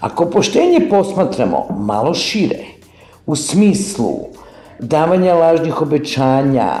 [0.00, 2.64] Ako poštenje posmatramo malo šire,
[3.26, 4.14] u smislu
[4.78, 6.72] davanja lažnih obećanja,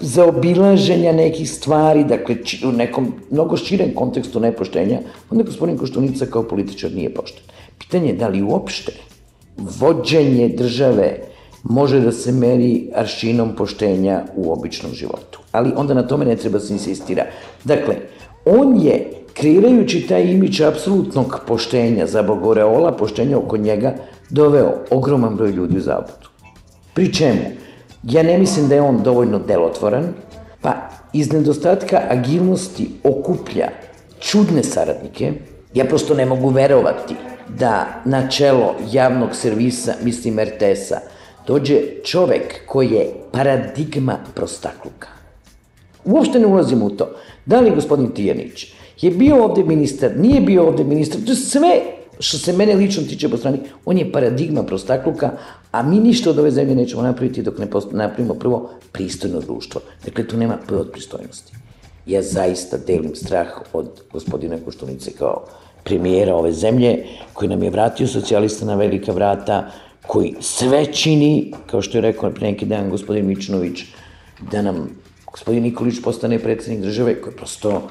[0.00, 4.98] zaobilaženja nekih stvari, dakle u nekom mnogo širem kontekstu nepoštenja,
[5.30, 7.42] onda gospodin Koštunica kao političar nije pošten.
[7.78, 8.92] Pitanje je da li uopšte
[9.56, 11.18] vođenje države
[11.62, 15.40] može da se meri aršinom poštenja u običnom životu.
[15.52, 17.26] Ali onda na tome ne treba se insistira.
[17.64, 17.96] Dakle,
[18.44, 23.94] on je, kreirajući taj imić apsolutnog poštenja za Bogoreola, poštenja oko njega,
[24.30, 26.28] doveo ogroman broj ljudi u zabudu.
[26.94, 27.40] Pri čemu?
[28.02, 30.08] Ja ne mislim da je on dovoljno delotvoran,
[30.60, 33.68] pa iz nedostatka agilnosti okuplja
[34.20, 35.32] čudne saradnike,
[35.74, 37.14] ja prosto ne mogu verovati
[37.48, 41.00] da na čelo javnog servisa, mislim RTS-a,
[41.46, 45.08] dođe čovek koji je paradigma prostakluka.
[46.04, 47.10] Uopšte ne ulazim u to.
[47.46, 51.80] Da li gospodin Tijanić je bio ovde ministar, nije bio ovde ministar, to je sve
[52.18, 55.30] što se mene lično tiče po strani, on je paradigma prostakluka,
[55.72, 59.80] a mi ništa od ove zemlje nećemo napraviti dok ne napravimo prvo pristojno društvo.
[60.04, 61.52] Dakle, tu nema P od pristojnosti.
[62.06, 65.44] Ja zaista delim strah od gospodina Koštunice kao
[65.84, 69.70] premijera ove zemlje, koji nam je vratio socijalista na velika vrata,
[70.06, 73.84] koji sve čini, kao što je rekao pre neki dan gospodin Mičnović,
[74.50, 74.88] da nam
[75.26, 77.88] gospodin Nikolić postane predsednik države, koji prosto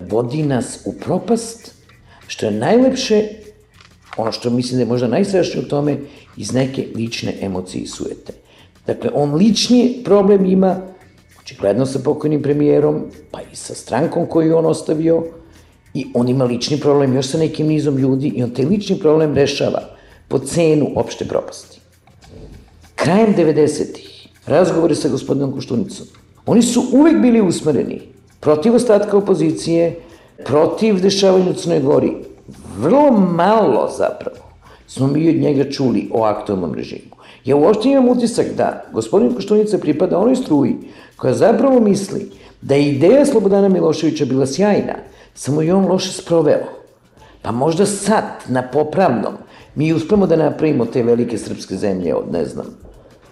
[0.00, 1.74] vodi nas u propast,
[2.26, 3.28] što je najlepše,
[4.16, 5.96] ono što mislim da je možda najstrašnije u tome,
[6.36, 8.32] iz neke lične emocije i suete.
[8.86, 10.76] Dakle, on lični problem ima,
[11.42, 15.24] očigledno sa pokojnim premijerom, pa i sa strankom koju on ostavio,
[15.94, 19.34] i on ima lični problem još sa nekim nizom ljudi i on taj lični problem
[19.34, 19.82] rešava
[20.28, 21.80] po cenu opšte propasti.
[22.94, 26.06] Krajem 90-ih, razgovori sa gospodinom Koštunicom,
[26.46, 28.00] oni su uvek bili usmereni
[28.40, 30.00] protiv ostatka opozicije,
[30.44, 32.12] protiv dešavanja u Crnoj Gori.
[32.78, 34.39] Vrlo malo zapravo
[34.90, 37.14] smo mi od njega čuli o aktualnom režimu.
[37.44, 40.76] Ja uopšte imam utisak da gospodin Koštunica pripada onoj struji
[41.16, 42.30] koja zapravo misli
[42.62, 44.94] da je ideja Slobodana Miloševića bila sjajna,
[45.34, 46.66] samo je on loše sproveo.
[47.42, 49.34] Pa možda sad, na popravnom,
[49.74, 52.66] mi uspemo da napravimo te velike srpske zemlje od, ne znam,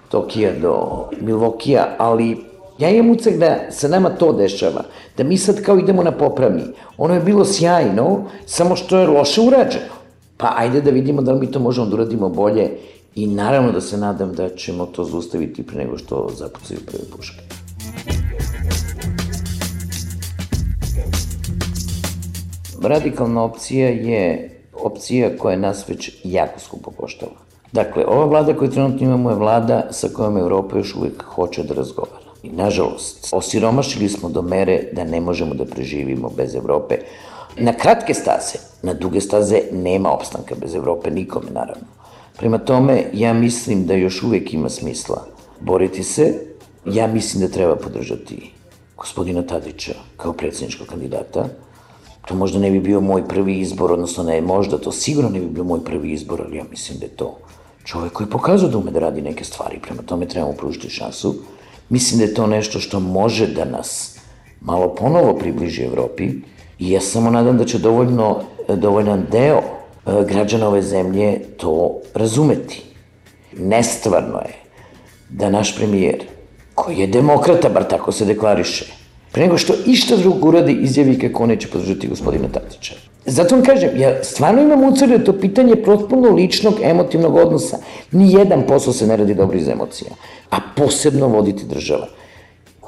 [0.08, 2.36] Tokija do Milvokija, ali
[2.78, 4.84] ja imam ucek da se nama to dešava,
[5.16, 6.62] da mi sad kao idemo na popravni.
[6.98, 9.97] Ono je bilo sjajno, samo što je loše urađeno.
[10.38, 12.70] Pa ajde da vidimo da li mi to možemo da uradimo bolje
[13.14, 17.40] i naravno da se nadam da ćemo to zaustaviti pre nego što zapucaju prve puške.
[22.82, 27.36] Radikalna opcija je opcija koja nas već jako skupo koštala.
[27.72, 31.74] Dakle, ova vlada koju trenutno imamo je vlada sa kojom Evropa još uvijek hoće da
[31.74, 32.28] razgovara.
[32.42, 36.98] I nažalost, osiromašili smo do mere da ne možemo da preživimo bez Evrope.
[37.60, 41.86] Na kratke staze, na duge staze nema opstanka bez Evrope, nikome naravno.
[42.36, 45.24] Prema tome, ja mislim da još uvijek ima smisla
[45.60, 46.34] boriti se.
[46.84, 48.52] Ja mislim da treba podržati
[48.96, 51.48] gospodina Tadića kao predsjedničkog kandidata.
[52.28, 55.46] To možda ne bi bio moj prvi izbor, odnosno ne možda, to sigurno ne bi
[55.46, 57.38] bio moj prvi izbor, ali ja mislim da je to
[57.84, 61.34] čovek koji pokazao da ume da radi neke stvari, prema tome trebamo pružiti šansu.
[61.88, 64.18] Mislim da je to nešto što može da nas
[64.60, 66.30] malo ponovo približi Evropi
[66.78, 72.82] i ja samo nadam da će dovoljno, dovoljan deo e, građana ove zemlje to razumeti.
[73.56, 74.54] Nestvarno je
[75.30, 76.24] da naš premijer,
[76.74, 78.84] koji je demokrata, bar tako se deklariše,
[79.32, 82.94] pre nego što išta drugo uradi, izjavi kako neće podržati gospodina Tatića.
[83.26, 87.78] Zato vam kažem, ja stvarno imam ucrlje to pitanje protpuno ličnog, emotivnog odnosa.
[88.12, 90.10] Nijedan posao se ne radi dobro iz emocija,
[90.50, 92.06] a posebno voditi država.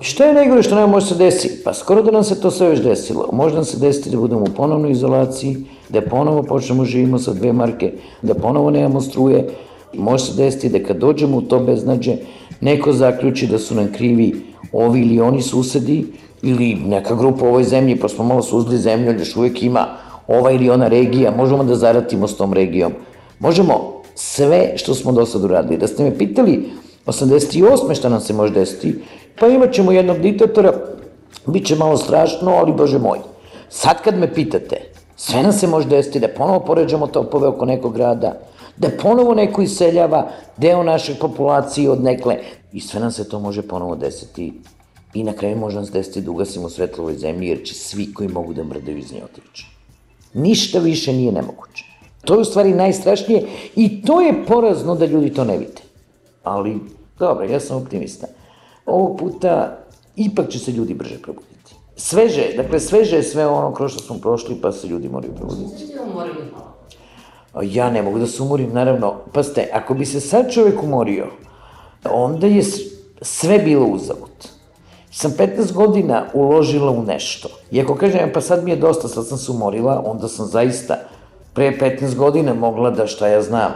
[0.00, 1.64] Šta je najgore što nam može se desiti?
[1.64, 3.28] Pa skoro da nam se to sve već desilo.
[3.32, 5.56] Može nam se desiti da budemo u ponovnoj izolaciji,
[5.88, 9.48] da ponovo počnemo živimo sa dve marke, da ponovo nemamo struje.
[9.94, 12.16] Može se desiti da kad dođemo u to beznađe,
[12.60, 14.32] neko zaključi da su nam krivi
[14.72, 16.06] ovi ili oni susedi,
[16.42, 19.86] ili neka grupa u ovoj zemlji, pa smo malo suzli zemlju, još uvijek ima
[20.28, 22.92] ova ili ona regija, možemo da zaratimo s tom regijom.
[23.38, 25.78] Možemo sve što smo do sad uradili.
[25.78, 26.70] Da ste me pitali
[27.12, 27.94] 88.
[27.94, 28.94] šta nam se može desiti,
[29.40, 30.73] pa imat ćemo jednog diktatora,
[31.46, 33.18] bit će malo strašno, ali bože moj.
[33.68, 34.77] Sad kad me pitate,
[35.16, 38.40] sve nam se može desiti da ponovo poređamo topove oko nekog grada,
[38.77, 42.37] da ponovo neko iseljava deo naše populacije od nekle,
[42.73, 44.53] i sve nam se to može ponovo desiti
[45.14, 48.29] i na kraju može nas desiti da ugasimo svetlo ovoj zemlji, jer će svi koji
[48.29, 49.66] mogu da mrdaju iz nje otići.
[50.35, 51.85] Ništa više nije nemoguće.
[52.25, 53.46] To je u stvari najstrašnije
[53.77, 55.83] i to je porazno da ljudi to ne vide.
[56.42, 56.79] Ali,
[57.20, 58.26] dobro, ja sam optimista.
[58.87, 59.78] Ovog puta
[60.16, 61.74] ipak će se ljudi brže probuditi.
[61.96, 65.85] Sveže, dakle sveže je sve ono kroz što smo prošli, pa se ljudi moraju probuditi.
[67.62, 69.14] Ja ne mogu da se umorim, naravno.
[69.33, 71.26] Pa ste, ako bi se sad čovek umorio,
[72.04, 72.62] onda je
[73.22, 74.61] sve bilo uzavut
[75.11, 77.48] sam 15 godina uložila u nešto.
[77.70, 80.96] I ako kažem, pa sad mi je dosta, sad sam se umorila, onda sam zaista
[81.54, 83.72] pre 15 godina mogla da šta ja znam,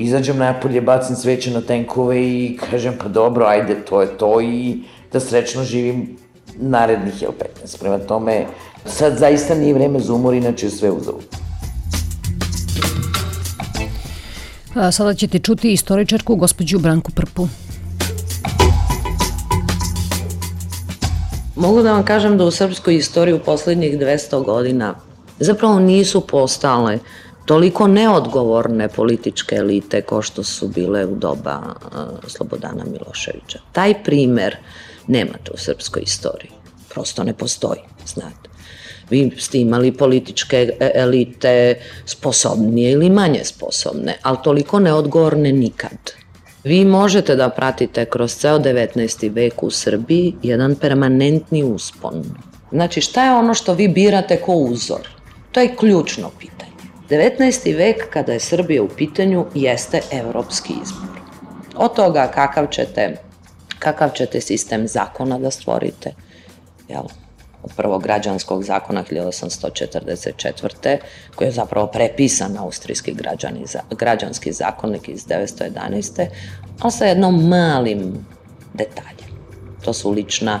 [0.00, 4.78] izađem napolje, bacim sveće na tenkove i kažem pa dobro, ajde, to je to i
[5.12, 6.16] da srećno živim
[6.56, 7.30] narednih, jel,
[7.64, 7.80] 15.
[7.80, 8.46] Prema tome,
[8.86, 11.20] sad zaista nije vreme za umor, inače je sve uzavu.
[14.92, 17.48] Sada ćete čuti istoričarku gospođu Branku Prpu.
[21.56, 24.94] Mogu da vam kažem da u srpskoj istoriji u poslednjih 200 godina
[25.40, 26.98] zapravo nisu postale
[27.46, 33.58] toliko neodgovorne političke elite kao što su bile u doba uh, Slobodana Miloševića.
[33.72, 34.56] Taj primer
[35.06, 36.50] nemate u srpskoj istoriji.
[36.88, 38.50] Prosto ne postoji, znate.
[39.10, 46.12] Vi ste imali političke e, elite sposobnije ili manje sposobne, ali toliko neodgovorne nikad.
[46.64, 49.30] Vi možete da pratite kroz ceo 19.
[49.32, 52.24] vek u Srbiji jedan permanentni uspon.
[52.72, 55.08] Znači, šta je ono što vi birate ko uzor?
[55.52, 56.75] To je ključno pitanje.
[57.08, 57.76] 19.
[57.76, 61.20] vek, kada je Srbija u pitanju, jeste evropski izbor.
[61.76, 63.16] Od toga kakav ćete,
[63.78, 66.14] kakav ćete sistem zakona da stvorite,
[66.88, 67.04] jel?
[67.62, 70.98] od prvog građanskog zakona 1844.
[71.34, 76.26] koji je zapravo prepisan austrijski građani, građanski zakonik iz 911.
[76.80, 78.26] ali sa jednom malim
[78.74, 79.30] detaljem.
[79.84, 80.60] To su lična,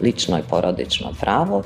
[0.00, 1.62] lično i porodično pravo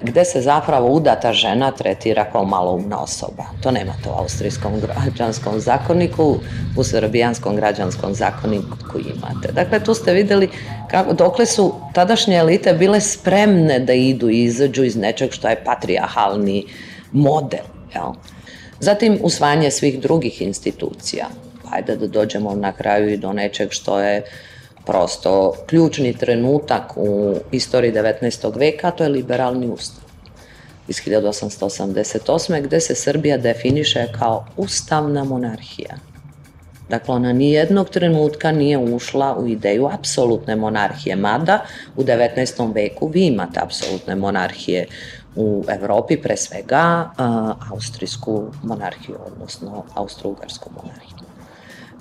[0.00, 3.44] gde se zapravo udata žena tretira kao maloumna osoba.
[3.62, 6.36] To nema to u austrijskom građanskom zakoniku,
[6.76, 9.52] u srbijanskom građanskom zakoniku imate.
[9.52, 10.48] Dakle, tu ste videli
[10.90, 15.64] kako, dokle su tadašnje elite bile spremne da idu i izađu iz nečeg što je
[15.64, 16.66] patrijahalni
[17.12, 17.64] model.
[17.94, 18.12] Jel?
[18.80, 21.26] Zatim, usvajanje svih drugih institucija.
[21.70, 24.22] Hajde da dođemo na kraju i do nečeg što je
[24.86, 28.58] prosto ključni trenutak u istoriji 19.
[28.58, 30.02] veka, to je liberalni ustav.
[30.88, 32.62] iz 1888.
[32.62, 35.96] gde se Srbija definiše kao ustavna monarhija.
[36.88, 41.64] Dakle, ona ni jednog trenutka nije ušla u ideju apsolutne monarhije, mada
[41.96, 42.74] u 19.
[42.74, 44.86] veku vi imate apsolutne monarhije
[45.36, 51.26] u Evropi, pre svega uh, austrijsku monarhiju, odnosno austro-ugarsku monarhiju.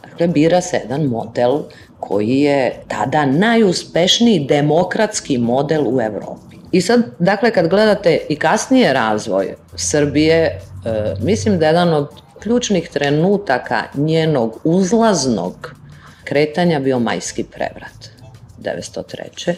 [0.01, 1.63] Dakle, bira se jedan model
[1.99, 6.55] koji je tada najuspešniji demokratski model u Evropi.
[6.71, 12.09] I sad, dakle, kad gledate i kasnije razvoj Srbije, uh, mislim da je jedan od
[12.39, 15.75] ključnih trenutaka njenog uzlaznog
[16.23, 18.09] kretanja bio majski prevrat
[18.61, 19.53] 903.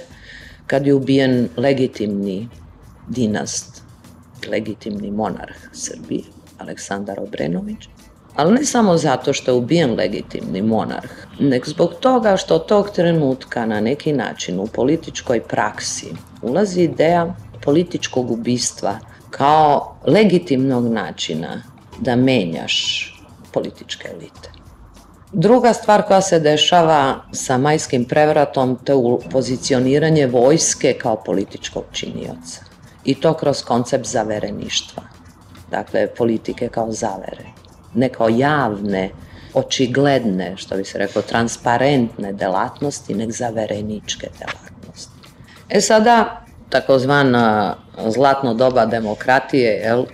[0.68, 2.50] kad je ubijen legitimni
[3.08, 3.82] dinast,
[4.50, 6.24] legitimni monarh Srbije,
[6.58, 7.88] Aleksandar Obrenović,
[8.38, 11.10] ali ne samo zato što je ubijen legitimni monarh,
[11.40, 16.08] nek zbog toga što tog trenutka na neki način u političkoj praksi
[16.42, 21.64] ulazi ideja političkog ubistva kao legitimnog načina
[22.00, 22.76] da menjaš
[23.52, 24.52] političke elite.
[25.34, 32.62] Druga stvar koja se dešava sa majskim prevratom, to je pozicioniranje vojske kao političkog činioca.
[33.06, 35.04] I to kroz koncept zavereništva.
[35.72, 37.67] Dakle, politike kao zavere.
[37.98, 39.10] Ne kao javne,
[39.54, 45.30] očigledne, što bi se rekao, transparentne delatnosti, nek zavereničke delatnosti.
[45.70, 47.76] E sada, takozvana
[48.08, 50.06] zlatno doba demokratije, jel,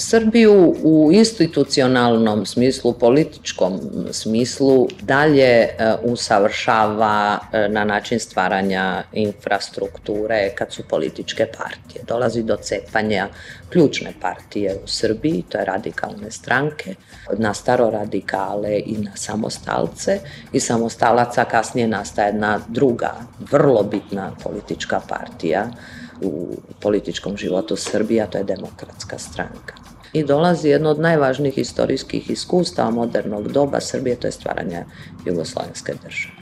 [0.00, 3.80] Srbiju u institucionalnom smislu, političkom
[4.12, 12.04] smislu dalje e, usavršava e, na način stvaranja infrastrukture kad su političke partije.
[12.08, 13.28] Dolazi do cepanja
[13.70, 16.94] ključne partije u Srbiji, to je radikalne stranke,
[17.38, 20.20] na staroradikale i na samostalce
[20.52, 23.14] i samostalaca kasnije nastaje jedna druga,
[23.50, 25.70] vrlo bitna politička partija
[26.22, 29.79] u političkom životu Srbije, to je demokratska stranka.
[30.12, 34.84] I dolazi jedno od najvažnijih istorijskih iskustava modernog doba Srbije, to je stvaranje
[35.26, 36.40] jugoslovenske države.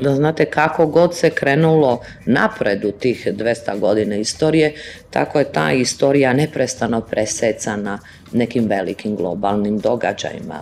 [0.00, 4.74] Da znate kako god se krenulo napred u tih 200 godina istorije,
[5.10, 7.98] tako je ta istorija neprestano presecana
[8.32, 10.60] nekim velikim globalnim događajima,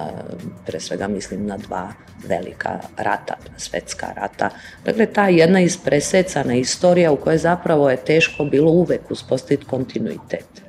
[0.67, 1.93] pre svega mislim na dva
[2.29, 4.51] velika rata, svetska rata.
[4.85, 10.64] Dakle, ta jedna ispresecana istorija u kojoj zapravo je teško bilo uvek uspostaviti kontinuitet.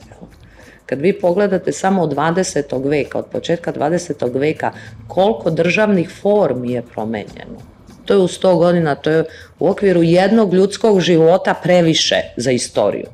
[0.86, 2.90] Kad vi pogledate samo od 20.
[2.90, 4.40] veka, od početka 20.
[4.40, 4.72] veka,
[5.08, 7.60] koliko državnih formi je promenjeno.
[8.06, 9.24] To je u 100 godina, to je
[9.60, 13.08] u okviru jednog ljudskog života previše za istoriju.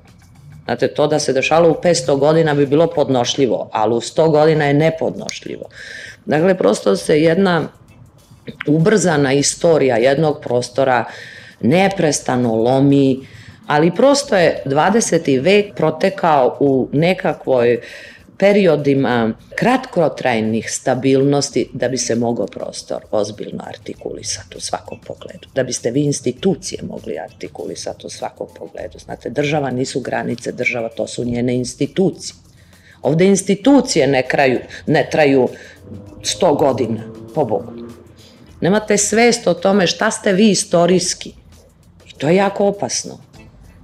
[0.65, 4.65] Znate, to da se dešalo u 500 godina bi bilo podnošljivo, ali u 100 godina
[4.65, 5.65] je nepodnošljivo.
[6.25, 7.67] Dakle, prosto se jedna
[8.67, 11.05] ubrzana istorija jednog prostora
[11.61, 13.27] neprestano lomi,
[13.67, 15.41] ali prosto je 20.
[15.41, 17.81] vek protekao u nekakvoj
[18.41, 25.47] periodima kratkotrajnih stabilnosti da bi se mogao prostor ozbiljno artikulisati u svakom pogledu.
[25.55, 28.99] Da biste vi institucije mogli artikulisati u svakom pogledu.
[28.99, 32.35] Znate, država nisu granice, država to su njene institucije.
[33.01, 35.47] Ovde institucije ne, kraju, ne traju
[36.21, 37.03] 100 godina,
[37.35, 37.73] po Bogu.
[38.61, 41.33] Nemate svest o tome šta ste vi istorijski.
[42.07, 43.19] I to je jako opasno.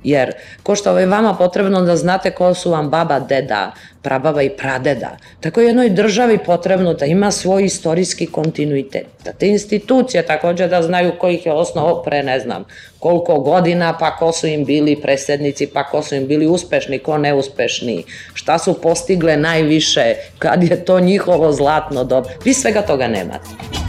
[0.08, 0.32] Jer,
[0.64, 5.18] ko što je vama potrebno da znate ko su vam baba, deda, prababa i pradeda,
[5.40, 9.06] tako je jednoj državi potrebno da ima svoj istorijski kontinuitet.
[9.26, 12.64] Da te institucije takođe da znaju kojih je osnovo pre, ne znam,
[13.00, 17.18] koliko godina, pa ko su im bili presednici, pa ko su im bili uspešni, ko
[17.18, 18.04] neuspešni,
[18.34, 22.26] šta su postigle najviše, kad je to njihovo zlatno dob.
[22.46, 23.87] Vi svega toga nemate.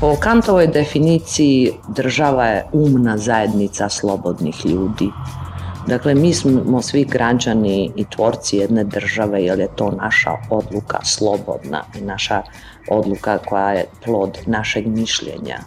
[0.00, 5.10] Po Kantovoj definiciji država je umna zajednica slobodnih ljudi.
[5.86, 11.82] Dakle, mi smo svi građani i tvorci jedne države, jer je to naša odluka slobodna
[11.98, 12.42] i naša
[12.90, 15.58] odluka koja je plod našeg mišljenja.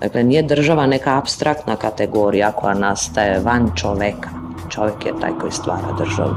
[0.00, 4.30] Dakle, nije država neka abstraktna kategorija koja nastaje van čoveka.
[4.70, 6.34] Čovek je taj koji stvara državu.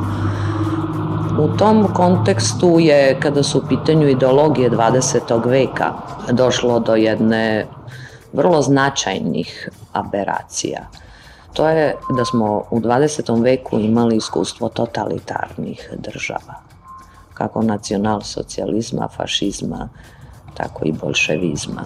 [1.39, 5.49] U tom kontekstu je, kada su u pitanju ideologije 20.
[5.49, 5.93] veka,
[6.31, 7.67] došlo do jedne
[8.33, 10.87] vrlo značajnih aberacija.
[11.53, 13.43] To je da smo u 20.
[13.43, 16.55] veku imali iskustvo totalitarnih država,
[17.33, 19.89] kako nacionalsocijalizma, fašizma,
[20.53, 21.83] tako i bolševizma.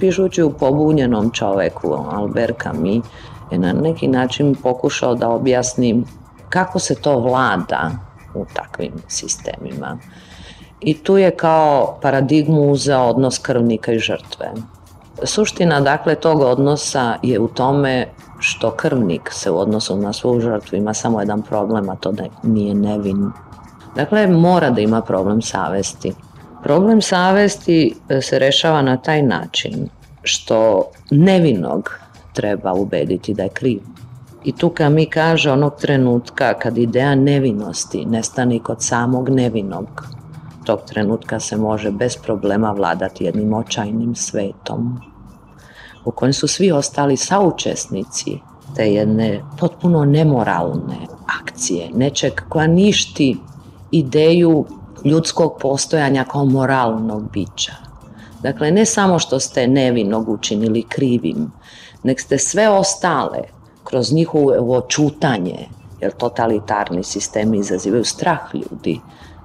[0.00, 3.06] Pišući u pobunjenom čoveku Albert Camus
[3.50, 6.04] je na neki način pokušao da objasni
[6.48, 9.98] kako se to vlada u takvim sistemima.
[10.80, 14.52] I tu je kao paradigmu uzeo odnos krvnika i žrtve.
[15.24, 18.06] Suština dakle tog odnosa je u tome
[18.38, 22.24] što krvnik se u odnosu na svu žrtvu ima samo jedan problem, a to da
[22.42, 23.30] nije nevin.
[23.96, 26.12] Dakle, mora da ima problem savesti.
[26.62, 29.88] Problem savesti e, se rešava na taj način
[30.22, 31.90] što nevinog
[32.32, 33.80] treba ubediti da je kriv.
[34.44, 40.06] I tu kad mi kaže onog trenutka kad ideja nevinosti nestani kod samog nevinog,
[40.64, 45.00] tog trenutka se može bez problema vladati jednim očajnim svetom
[46.04, 48.38] u kojem su svi ostali saučesnici
[48.76, 50.96] te jedne potpuno nemoralne
[51.40, 53.36] akcije, nečeg koja ništi
[53.90, 54.66] ideju
[55.04, 57.72] ljudskog postojanja kao moralnog bića.
[58.42, 61.52] Dakle, ne samo što ste nevinog učinili krivim,
[62.02, 63.38] nek ste sve ostale
[63.92, 65.68] kroz njihovo čutanje,
[66.00, 69.00] jer totalitarni sistemi izazivaju strah ljudi,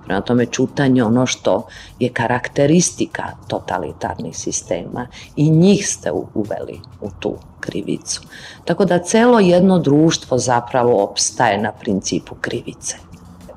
[0.08, 1.68] Prema tome, čutanje ono što
[2.00, 8.22] je karakteristika totalitarnih sistema i njih ste uveli u tu krivicu.
[8.66, 13.07] Tako da celo jedno društvo zapravo opstaje na principu krivice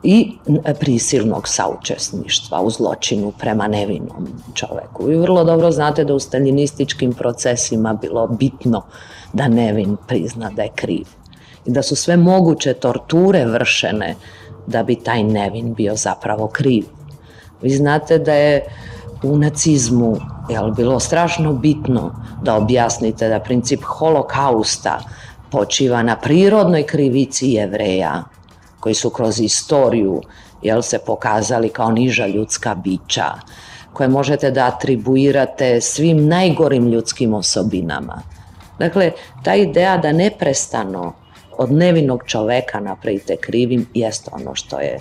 [0.02, 0.32] i
[0.80, 5.04] prisilnog saučesništva u zločinu prema nevinom čoveku.
[5.04, 8.82] Vi vrlo dobro znate da u staljinističkim procesima bilo bitno
[9.32, 11.06] da nevin prizna da je kriv
[11.66, 14.14] i da su sve moguće torture vršene
[14.66, 16.84] da bi taj nevin bio zapravo kriv.
[17.62, 18.64] Vi znate da je
[19.22, 20.16] u nacizmu
[20.48, 25.00] jel, bilo strašno bitno da objasnite da princip holokausta
[25.50, 28.22] počiva na prirodnoj krivici jevreja
[28.80, 30.22] koji su kroz istoriju
[30.62, 33.32] jel, se pokazali kao niža ljudska bića
[33.92, 38.22] koje možete da atribuirate svim najgorim ljudskim osobinama.
[38.78, 39.12] Dakle,
[39.44, 41.12] ta ideja da neprestano
[41.58, 45.00] od nevinog čoveka napravite krivim jest ono što je e,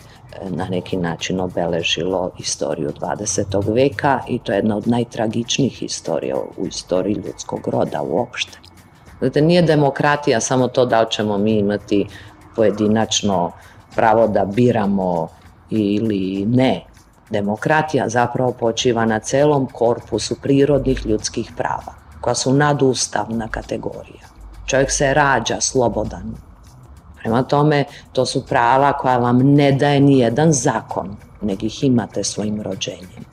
[0.50, 3.74] na neki način obeležilo istoriju 20.
[3.74, 8.60] veka i to je jedna od najtragičnijih istorija u istoriji ljudskog roda uopšte.
[9.20, 12.08] Znate, nije demokratija samo to da li ćemo mi imati
[12.56, 13.52] pojedinačno
[13.96, 15.28] pravo da biramo
[15.70, 16.86] ili ne.
[17.30, 24.28] Demokratija zapravo počiva na celom korpusu prirodnih ljudskih prava, koja su nadustavna kategorija.
[24.66, 26.36] Čovjek se rađa slobodan,
[27.20, 32.24] Prema tome, to su prava koja vam ne daje ni jedan zakon, nego ih imate
[32.24, 33.26] svojim rođenjem.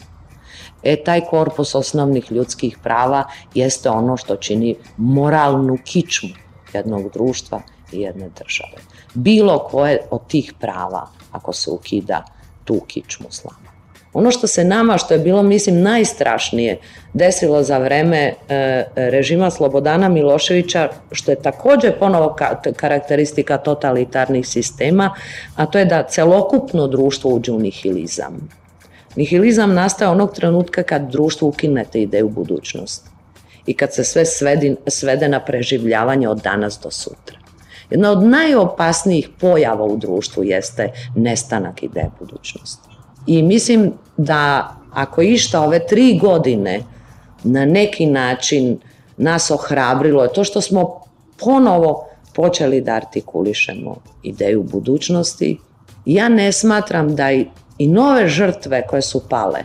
[0.82, 6.28] E, taj korpus osnovnih ljudskih prava jeste ono što čini moralnu kičmu
[6.72, 7.60] jednog društva
[7.93, 8.82] i jedne države.
[9.14, 12.24] Bilo koje od tih prava, ako se ukida,
[12.64, 13.66] tu kičmu slama.
[14.16, 16.78] Ono što se nama, što je bilo, mislim, najstrašnije
[17.12, 22.37] desilo za vreme e, režima Slobodana Miloševića, što je takođe ponovo
[22.76, 25.14] karakteristika totalitarnih sistema,
[25.57, 28.49] a to je da celokupno društvo uđe u nihilizam.
[29.16, 33.11] Nihilizam nastaje onog trenutka kad društvo ukinete ideju budućnosti
[33.66, 37.45] i kad se sve svedi, svede na preživljavanje od danas do sutra.
[37.91, 42.89] Jedna od najopasnijih pojava u društvu jeste nestanak ideje budućnosti.
[43.26, 46.82] I mislim da ako išta ove tri godine
[47.45, 48.78] na neki način
[49.16, 51.01] nas ohrabrilo je to što smo
[51.45, 55.59] ponovo počeli da artikulišemo ideju budućnosti.
[56.05, 57.47] Ja ne smatram da i,
[57.78, 59.61] i nove žrtve koje su pale,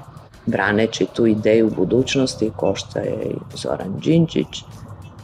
[0.45, 3.17] braneći tu ideju budućnosti, ko što je
[3.53, 4.63] Zoran Đinđić,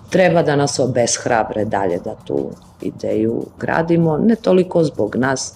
[0.10, 5.53] treba da nas obeshrabre dalje da tu ideju gradimo, ne toliko zbog nas,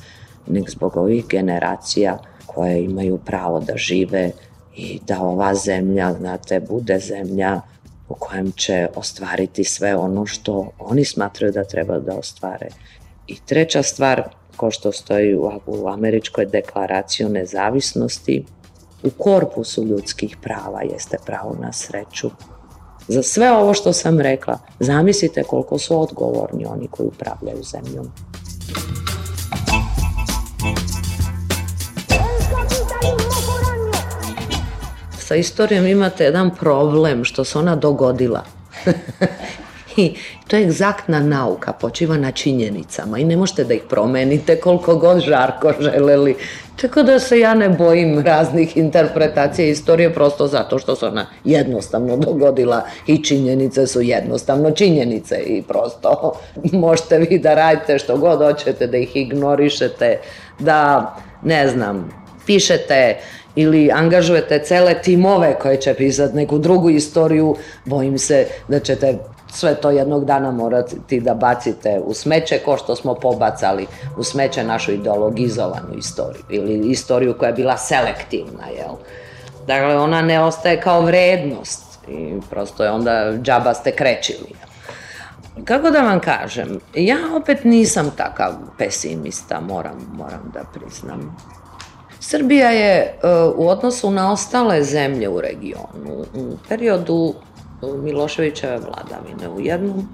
[0.48, 4.32] nek zbog ovih generacija koje imaju pravo da žive
[4.76, 7.62] i da ova zemlja, znate, bude zemlja
[8.10, 12.68] u kojem će ostvariti sve ono što oni smatraju da treba da ostvare.
[13.28, 14.24] I treća stvar,
[14.56, 18.46] ko što stoji u, u američkoj deklaraciji o nezavisnosti,
[19.04, 22.30] u korpusu ljudskih prava jeste pravo na sreću.
[23.08, 28.12] Za sve ovo što sam rekla, zamislite koliko su odgovorni oni koji upravljaju zemljom.
[35.32, 38.44] sa istorijom imate jedan problem što se ona dogodila.
[39.98, 40.14] I
[40.48, 45.20] to je egzaktna nauka, počiva na činjenicama i ne možete da ih promenite koliko god
[45.20, 46.36] žarko želeli.
[46.82, 52.18] Tako da se ja ne bojim raznih interpretacija istorije prosto zato što se ona jednostavno
[52.18, 56.34] dogodila i činjenice su jednostavno činjenice i prosto
[56.72, 60.18] možete vi da radite što god hoćete, da ih ignorišete,
[60.60, 62.10] da ne znam,
[62.46, 63.18] pišete
[63.56, 69.18] ili angažujete cele timove koje će pisati neku drugu istoriju, bojim se da ćete
[69.52, 73.88] sve to jednog dana morati da bacite u smeće, ko što smo pobacali
[74.18, 78.96] u smeće našu ideologizovanu istoriju ili istoriju koja je bila selektivna, jel?
[79.68, 84.50] Dakle, ona ne ostaje kao vrednost, i prosto je onda džaba ste krećili.
[85.66, 91.38] Kako da vam kažem, ja opet nisam takav pesimista, moram, moram da priznam.
[92.20, 93.14] Srbija je e,
[93.56, 97.34] u odnosu na ostale zemlje u regionu u periodu
[97.82, 100.10] Miloševićeve vladavine u jednom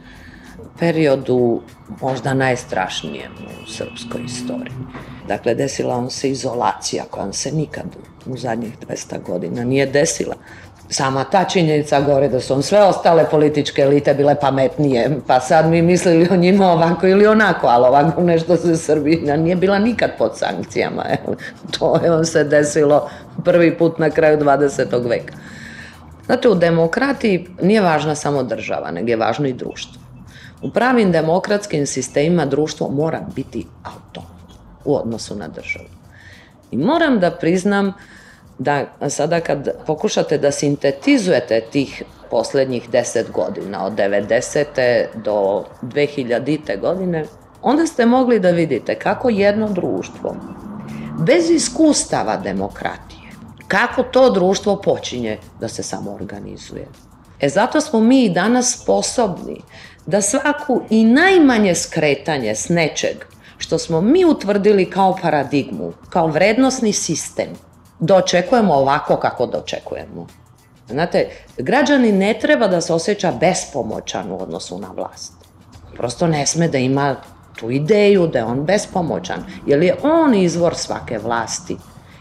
[0.80, 1.62] periodu
[2.02, 3.32] možda najstrašnijem
[3.64, 4.74] u srpskoj istoriji.
[5.28, 7.86] Dakle, desila on se izolacija koja se nikad
[8.26, 10.36] u zadnjih 200 godina nije desila.
[10.90, 15.70] Sama ta činjenica govori da su on sve ostale političke elite bile pametnije, pa sad
[15.70, 20.12] mi mislili o njima ovako ili onako, ali ovako nešto se Srbina nije bila nikad
[20.18, 21.04] pod sankcijama.
[21.80, 23.10] To je on se desilo
[23.44, 25.10] prvi put na kraju 20.
[25.10, 25.34] veka.
[26.28, 30.02] Znate, u demokratiji nije važna samo država, nego je važno i društvo.
[30.62, 34.38] U pravim demokratskim sistemima društvo mora biti autonomno
[34.86, 35.86] u odnosu na državu.
[36.72, 37.94] I moram da priznam
[38.60, 45.06] da sada kad pokušate da sintetizujete tih poslednjih deset godina, od 90.
[45.16, 46.80] do 2000.
[46.80, 47.26] godine,
[47.62, 50.36] onda ste mogli da vidite kako jedno društvo,
[51.20, 53.17] bez iskustava demokratije,
[53.68, 56.88] kako to društvo počinje da se samoorganizuje.
[57.40, 59.62] E zato smo mi i danas sposobni
[60.06, 63.26] da svaku i najmanje skretanje s nečeg
[63.58, 67.48] što smo mi utvrdili kao paradigmu, kao vrednostni sistem,
[68.00, 70.28] dočekujemo ovako kako dočekujemo.
[70.88, 75.34] Znate, građani ne treba da se osjeća bespomoćan u odnosu na vlast.
[75.98, 77.16] Prosto ne sme da ima
[77.56, 81.78] tu ideju da je on bespomoćan, jer je on izvor svake vlasti.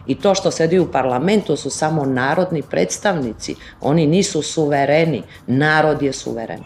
[0.07, 6.13] I to što sedi u parlamentu su samo narodni predstavnici, oni nisu suvereni, narod je
[6.13, 6.61] suveren.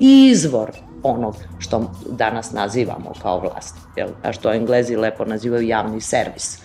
[0.00, 0.70] Izvor
[1.02, 4.08] onog što danas nazivamo kao vlast, jel?
[4.22, 6.58] a što englezi lepo nazivaju javni servis.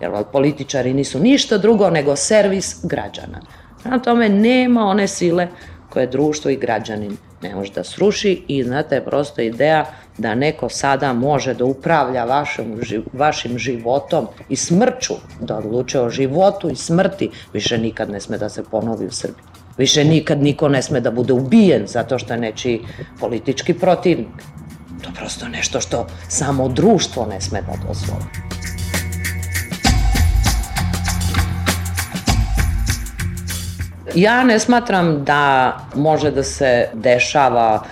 [0.00, 3.40] Jer političari nisu ništa drugo nego servis građana.
[3.84, 5.48] Na tome nema one sile
[5.90, 9.86] koje društvo i građanin ne može da sruši i znate, prosto ideja
[10.18, 12.80] da neko sada može da upravlja vašim,
[13.12, 18.48] vašim životom i smrću, da odluče o životu i smrti, više nikad ne sme da
[18.48, 19.44] se ponovi u Srbiji.
[19.78, 22.80] Više nikad niko ne sme da bude ubijen zato što je nečiji
[23.20, 24.42] politički protivnik.
[25.02, 28.24] To je prosto nešto što samo društvo ne sme da dozvoli.
[34.14, 37.84] Ja ne smatram da može da se dešava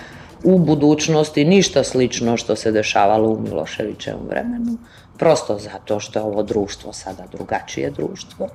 [0.47, 4.79] u budućnosti ništa slično što se dešavalo u Miloševićevom vremenu,
[5.19, 8.49] prosto zato što je ovo društvo sada drugačije društvo,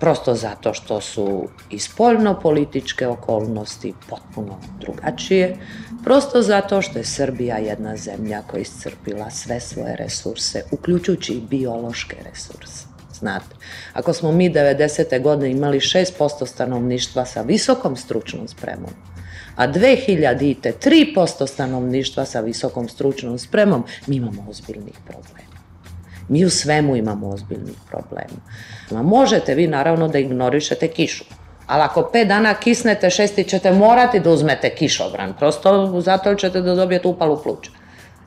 [0.00, 5.56] prosto zato što su i spoljno-političke okolnosti potpuno drugačije,
[6.04, 11.46] prosto zato što je Srbija jedna zemlja koja je iscrpila sve svoje resurse, uključujući i
[11.50, 13.56] biološke resurse znate.
[13.92, 15.22] Ako smo mi 90.
[15.22, 18.90] godine imali 6% stanovništva sa visokom stručnom spremom,
[19.56, 20.72] a 2000.
[21.16, 25.52] 3% stanovništva sa visokom stručnom spremom, mi imamo ozbiljnih problema.
[26.28, 28.40] Mi u svemu imamo ozbiljnih problema.
[28.90, 31.24] Ma možete vi naravno da ignorišete kišu,
[31.66, 36.74] ali ako pet dana kisnete, šesti ćete morati da uzmete kišobran, prosto zato ćete da
[36.74, 37.70] dobijete upalu pluća.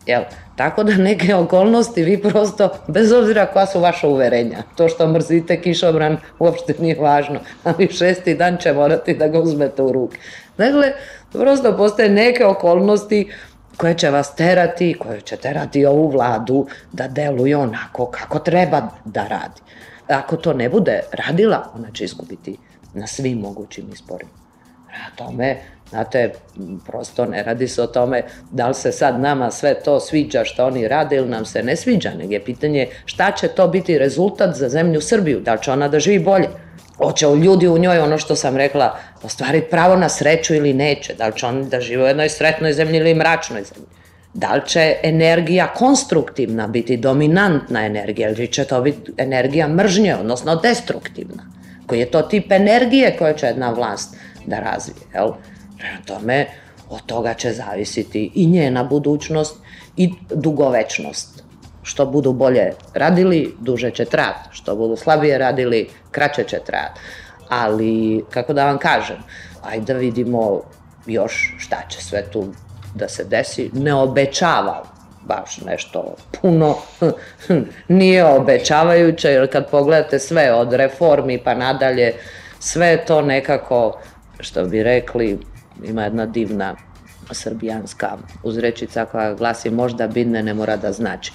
[0.06, 0.24] Jel?
[0.56, 5.62] Tako da neke okolnosti vi prosto, bez obzira koja su vaša uverenja, to što mrzite
[5.62, 10.18] kišobran uopšte nije važno, ali šesti dan će morati da ga uzmete u ruke.
[10.58, 10.91] Dakle,
[11.32, 13.32] prosto postoje neke okolnosti
[13.78, 19.28] koje će vas terati, koje će terati ovu vladu da deluje onako kako treba da
[19.28, 19.62] radi.
[20.08, 22.58] Ako to ne bude radila, ona će izgubiti
[22.93, 24.32] na svim mogućim izborima.
[24.88, 25.58] Na tome,
[25.89, 26.31] Znate,
[26.86, 28.21] prosto ne radi se o tome
[28.51, 31.75] da li se sad nama sve to sviđa što oni rade ili nam se ne
[31.75, 35.71] sviđa, nego je pitanje šta će to biti rezultat za zemlju Srbiju, da li će
[35.71, 36.47] ona da živi bolje.
[36.97, 41.27] Hoće ljudi u njoj, ono što sam rekla, ostvariti pravo na sreću ili neće, da
[41.27, 43.89] li će oni da žive u jednoj sretnoj zemlji ili mračnoj zemlji.
[44.33, 50.55] Da li će energija konstruktivna biti dominantna energija ili će to biti energija mržnje, odnosno
[50.55, 51.43] destruktivna?
[51.88, 54.15] Koji je to tip energije koje će jedna vlast
[54.45, 55.31] da razvije, jel?
[55.86, 56.45] Prema tome,
[56.89, 59.55] od toga će zavisiti i njena budućnost
[59.97, 61.43] i dugovečnost.
[61.83, 64.49] Što budu bolje radili, duže će trajati.
[64.51, 66.99] Što budu slabije radili, kraće će trajati.
[67.49, 69.17] Ali, kako da vam kažem,
[69.63, 70.61] ajde da vidimo
[71.05, 72.47] još šta će sve tu
[72.95, 73.69] da se desi.
[73.73, 74.83] Ne obećava
[75.21, 76.75] baš nešto puno,
[77.88, 82.13] nije obećavajuće, jer kad pogledate sve od reformi pa nadalje,
[82.59, 83.99] sve to nekako,
[84.39, 85.39] što bi rekli,
[85.84, 86.76] ima jedna divna
[87.32, 91.32] srbijanska uzrečica koja glasi možda bidne ne mora da znači.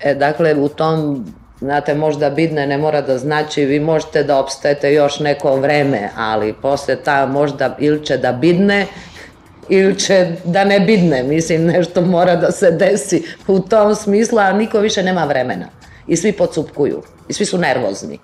[0.00, 1.24] E, dakle, u tom
[1.60, 6.52] Znate, možda bidne ne mora da znači vi možete da opstajete još neko vreme, ali
[6.52, 8.86] posle ta možda ili će da bidne
[9.68, 11.22] ili će da ne bidne.
[11.22, 15.66] Mislim, nešto mora da se desi u tom smislu, a niko više nema vremena.
[16.06, 17.02] I svi pocupkuju.
[17.28, 18.18] I svi su nervozni.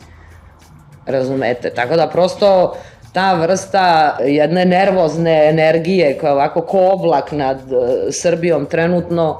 [1.07, 1.71] Razumete?
[1.71, 2.77] Tako da prosto
[3.15, 9.39] ta vrsta jedne nervozne energije koja je ovako ko oblak nad e, Srbijom trenutno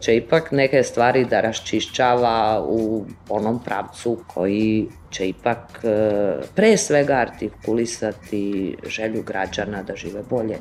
[0.00, 7.14] će ipak neke stvari da raščišćava u onom pravcu koji će ipak e, pre svega
[7.14, 10.58] artikulisati želju građana da žive bolje,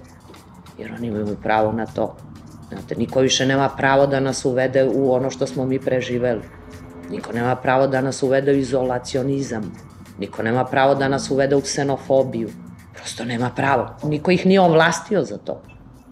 [0.78, 2.16] jer oni imaju pravo na to.
[2.70, 6.42] Znate, niko više nema pravo da nas uvede u ono što smo mi preživeli.
[7.10, 9.87] Niko nema pravo da nas uvede u izolacionizam.
[10.20, 12.50] Niko nema pravo da nas uvede u ksenofobiju.
[12.96, 13.90] Prosto nema pravo.
[14.04, 15.62] Niko ih nije ovlastio za to.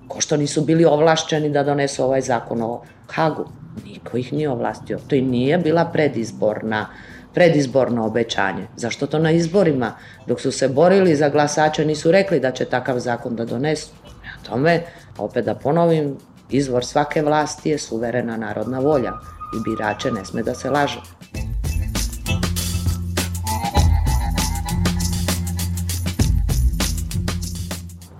[0.08, 3.46] Ko što nisu bili ovlašćeni da donesu ovaj zakon o Hagu.
[3.86, 5.00] Niko ih nije ovlastio.
[5.08, 6.88] To i nije bila predizborna
[7.36, 8.68] predizborno obećanje.
[8.76, 9.92] Zašto to na izborima,
[10.28, 13.92] dok su se borili za glasače, nisu rekli da će takav zakon da donesu?
[14.24, 14.82] Na tome,
[15.18, 16.18] opet da ponovim,
[16.50, 19.12] izvor svake vlasti je suverena narodna volja
[19.58, 21.02] i birače ne sme da se laže.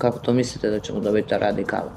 [0.06, 1.92] Kako to mislite da ćemo dobiti radikala?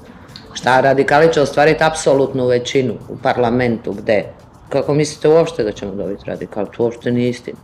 [0.53, 4.25] Šta radikali će ostvariti apsolutnu većinu u parlamentu, gde?
[4.69, 6.65] Kako mislite uopšte da ćemo dobiti radikal?
[6.77, 7.57] To uopšte nije istina.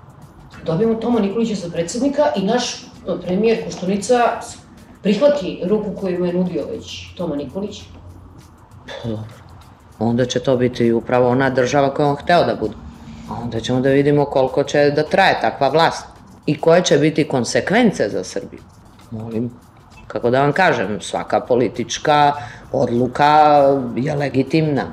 [0.66, 2.86] Dobijemo Toma Nikolića za predsednika i naš
[3.22, 4.16] premijer Koštunica
[5.04, 7.82] prihvati ruku koju mu je nudio već Toma Nikolić.
[8.86, 9.34] Pa dobro.
[10.00, 12.74] Onda će to biti upravo ona država koju on hteo da bude.
[13.30, 16.06] A onda ćemo da vidimo koliko će da traje takva vlast.
[16.46, 18.62] I koje će biti konsekvence za Srbiju.
[19.12, 19.52] Molim,
[20.08, 22.34] kako da vam kažem, svaka politička
[22.72, 23.62] odluka
[23.95, 24.84] je legitimna.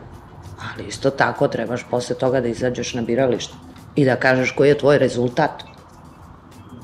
[0.72, 3.54] Ali isto tako trebaš posle toga da izađeš na biralište
[3.96, 5.62] i da kažeš koji je tvoj rezultat.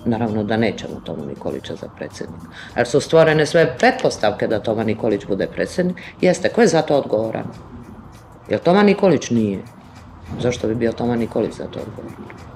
[0.05, 2.47] Naravno da nećemo Toma Nikolića za predsednika.
[2.76, 5.97] Jer su stvorene sve pretpostavke da Toma Nikolić bude predsednik.
[6.20, 7.45] Jeste, ko je za to odgovoran?
[8.49, 9.62] Jel Toma Nikolić nije?
[10.41, 12.49] Zašto bi bio Toma Nikolić za to odgovoran?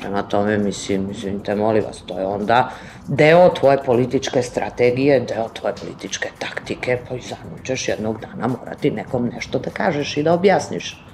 [0.00, 2.70] Prema tome, mislim, izvinite, molim vas, to je onda
[3.08, 8.90] deo tvoje političke strategije, deo tvoje političke taktike, pa i zanu ćeš jednog dana morati
[8.90, 11.04] nekom nešto da kažeš i da objasniš.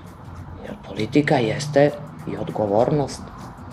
[0.64, 1.90] Jer politika jeste
[2.32, 3.22] i odgovornost.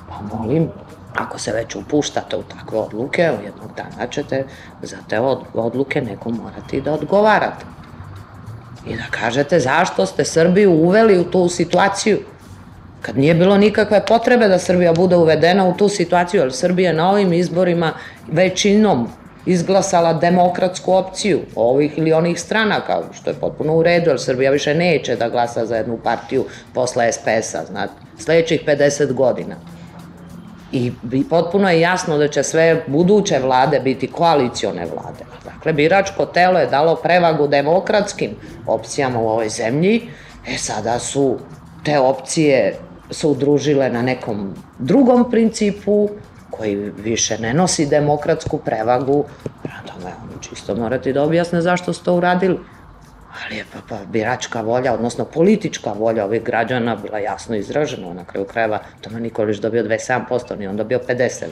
[0.10, 0.70] Pa molim,
[1.16, 4.46] ako se već upuštate u takve odluke, jednog dana ćete
[4.82, 5.20] za te
[5.54, 7.66] odluke nekom morati da odgovarate.
[8.86, 12.20] I da kažete zašto ste Srbiju uveli u tu situaciju
[13.02, 17.10] kad nije bilo nikakve potrebe da Srbija bude uvedena u tu situaciju, jer Srbija na
[17.10, 17.94] ovim izborima
[18.28, 19.08] većinom
[19.46, 24.76] izglasala demokratsku opciju ovih ili onih stranaka, što je potpuno u redu, jer Srbija više
[24.76, 29.56] neće da glasa za jednu partiju posle SPS-a, znate, sledećih 50 godina.
[30.72, 30.92] I
[31.30, 35.26] potpuno je jasno da će sve buduće vlade biti koalicione vlade.
[35.44, 38.32] Dakle, biračko telo je dalo prevagu demokratskim
[38.68, 40.02] opcijama u ovoj zemlji,
[40.48, 41.38] e sada su
[41.84, 42.76] te opcije
[43.12, 46.10] se udružile na nekom drugom principu
[46.50, 49.26] koji više ne nosi demokratsku prevagu,
[49.64, 52.60] prema tome oni čisto morate da objasne zašto ste to uradili.
[53.46, 58.14] Ali je pa, pa biračka volja, odnosno politička volja ovih građana bila jasno izražena.
[58.14, 61.48] Na kraju krajeva Toma Nikolić dobio 27%, ni on dobio 57%.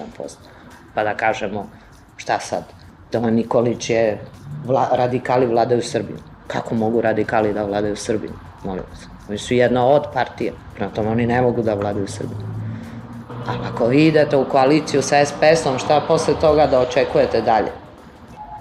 [0.95, 1.70] Pa da kažemo,
[2.18, 2.64] šta sad?
[3.12, 4.20] Toma Nikolić je,
[4.66, 6.18] vla, radikali vladaju Srbiju.
[6.47, 8.32] Kako mogu radikali da vladaju Srbiju?
[8.64, 9.07] Molim vas.
[9.30, 12.38] Oni su jedna od partija, prema tome oni ne mogu da vladaju Srbiju.
[13.47, 17.72] Ali ako vi idete u koaliciju sa SPS-om, šta posle toga da očekujete dalje?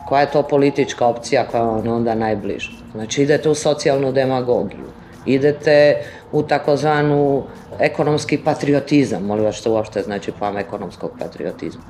[0.06, 2.70] Koja je to politička opcija koja vam onda najbliža?
[2.92, 4.84] Znači idete u socijalnu demagogiju,
[5.26, 5.96] idete
[6.32, 7.42] u takozvanu
[7.78, 11.82] ekonomski patriotizam, molim vas što uopšte znači pojam ekonomskog patriotizma.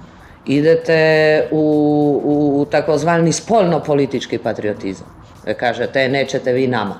[0.47, 1.57] Idete u,
[2.25, 5.07] u, u takozvani spoljno-politički patriotizam.
[5.57, 6.95] Kažete, nećete vi nama,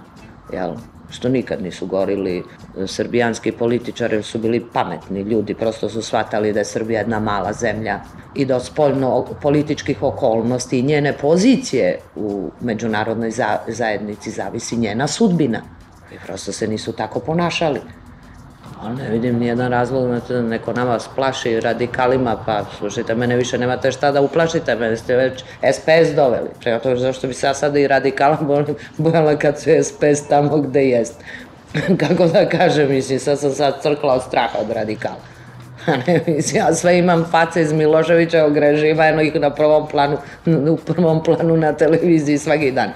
[0.53, 0.75] jel?
[1.11, 2.45] Što nikad nisu gorili
[2.87, 8.01] srbijanski političari, su bili pametni ljudi, prosto su shvatali da je Srbija jedna mala zemlja
[8.35, 13.31] i da od spoljno političkih okolnosti i njene pozicije u međunarodnoj
[13.69, 15.63] zajednici zavisi njena sudbina.
[16.13, 17.81] I prosto se nisu tako ponašali.
[18.83, 23.93] Ali ne vidim nijedan razlog da neko nama splaši radikalima, pa slušajte, mene više nemate
[23.93, 26.49] šta da uplašite, mene ste već SPS doveli.
[26.61, 28.39] Prema to zašto bi se ja sad i radikala
[28.99, 31.15] bojala kad su SPS tamo gde jest.
[32.01, 35.21] Kako da kažem, mislim, sad sam sad crkla od straha od radikala.
[35.87, 40.17] A ne, mislim, ja sve imam face iz Miloševićevog režima, eno ih na prvom planu,
[40.47, 42.91] u prvom planu na televiziji svaki dan.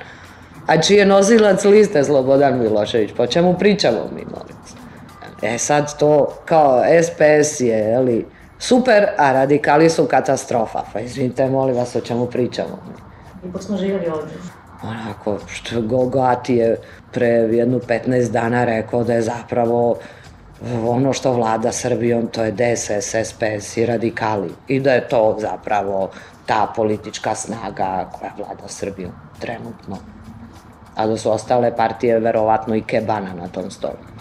[0.66, 4.81] A čiji je nosilac liste Slobodan Milošević, po čemu pričamo mi, molim.
[5.42, 8.26] E sad to kao SPS je, ali
[8.58, 10.82] super, a radikali su katastrofa.
[10.92, 12.78] Pa izvinite, molim vas o čemu pričamo.
[13.44, 14.36] Ipak smo živjeli ovdje.
[14.82, 16.76] Onako, što Gogati je
[17.12, 19.98] pre jednu 15 dana rekao da je zapravo
[20.86, 24.50] ono što vlada Srbijom, to je DSS, SPS i radikali.
[24.68, 26.10] I da je to zapravo
[26.46, 29.98] ta politička snaga koja vlada Srbijom trenutno.
[30.96, 34.11] A da su ostale partije verovatno i kebana na tom stolu.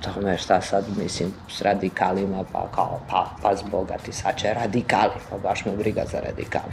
[0.00, 5.38] Tome šta sad mislim s radikalima pa kao pa, pa zbogati sad će radikali pa
[5.38, 6.72] baš me briga za radikali.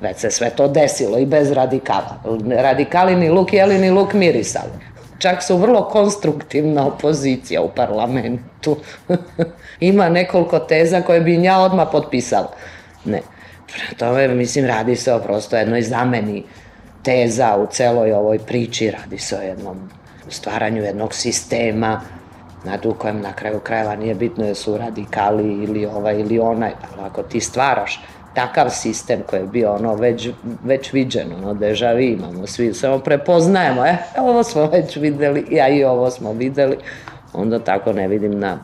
[0.00, 2.22] Već se sve to desilo i bez radikala.
[2.56, 4.72] Radikali ni luk jeli ni luk mirisali.
[5.18, 8.76] Čak su vrlo konstruktivna opozicija u parlamentu.
[9.80, 12.50] Ima nekoliko teza koje bi ja odmah potpisala.
[13.04, 13.20] Ne.
[13.72, 16.44] Prema tome, mislim, radi se o prosto jednoj zameni
[17.02, 19.90] teza u celoj ovoj priči, radi se o jednom
[20.28, 22.00] stvaranju jednog sistema
[22.62, 26.70] znate, u kojem na kraju krajeva nije bitno da su radikali ili ovaj ili onaj,
[26.92, 28.00] ali ako ti stvaraš
[28.34, 30.28] takav sistem koji je bio ono već,
[30.64, 35.84] već viđen, ono dežavi imamo, svi samo prepoznajemo, e, ovo smo već videli, ja i
[35.84, 36.76] ovo smo videli,
[37.32, 38.58] onda tako ne vidim na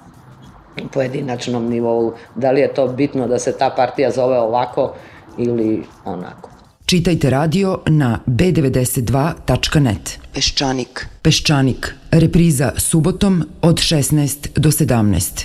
[0.93, 4.95] pojedinačnom nivou da li je to bitno da se ta partija zove ovako
[5.39, 6.48] ili onako.
[6.89, 10.19] Čitajte radio na b92.net.
[10.33, 11.03] Peščanik.
[11.23, 11.89] Peščanik.
[12.11, 15.45] Repriza subotom od 16 do 17.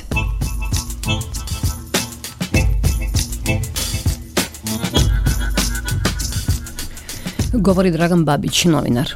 [7.54, 9.12] Govori Dragan Babić, novinar.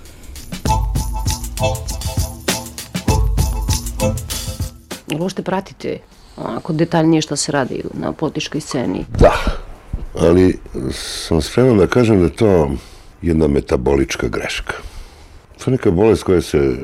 [5.19, 5.99] Možete pratiti
[6.37, 9.05] onako detaljnije šta se radi na političkoj sceni?
[9.19, 9.31] Da,
[10.19, 10.57] ali
[10.91, 12.71] sam spreman da kažem da je to
[13.21, 14.73] jedna metabolička greška.
[15.57, 16.75] To je neka bolest koja se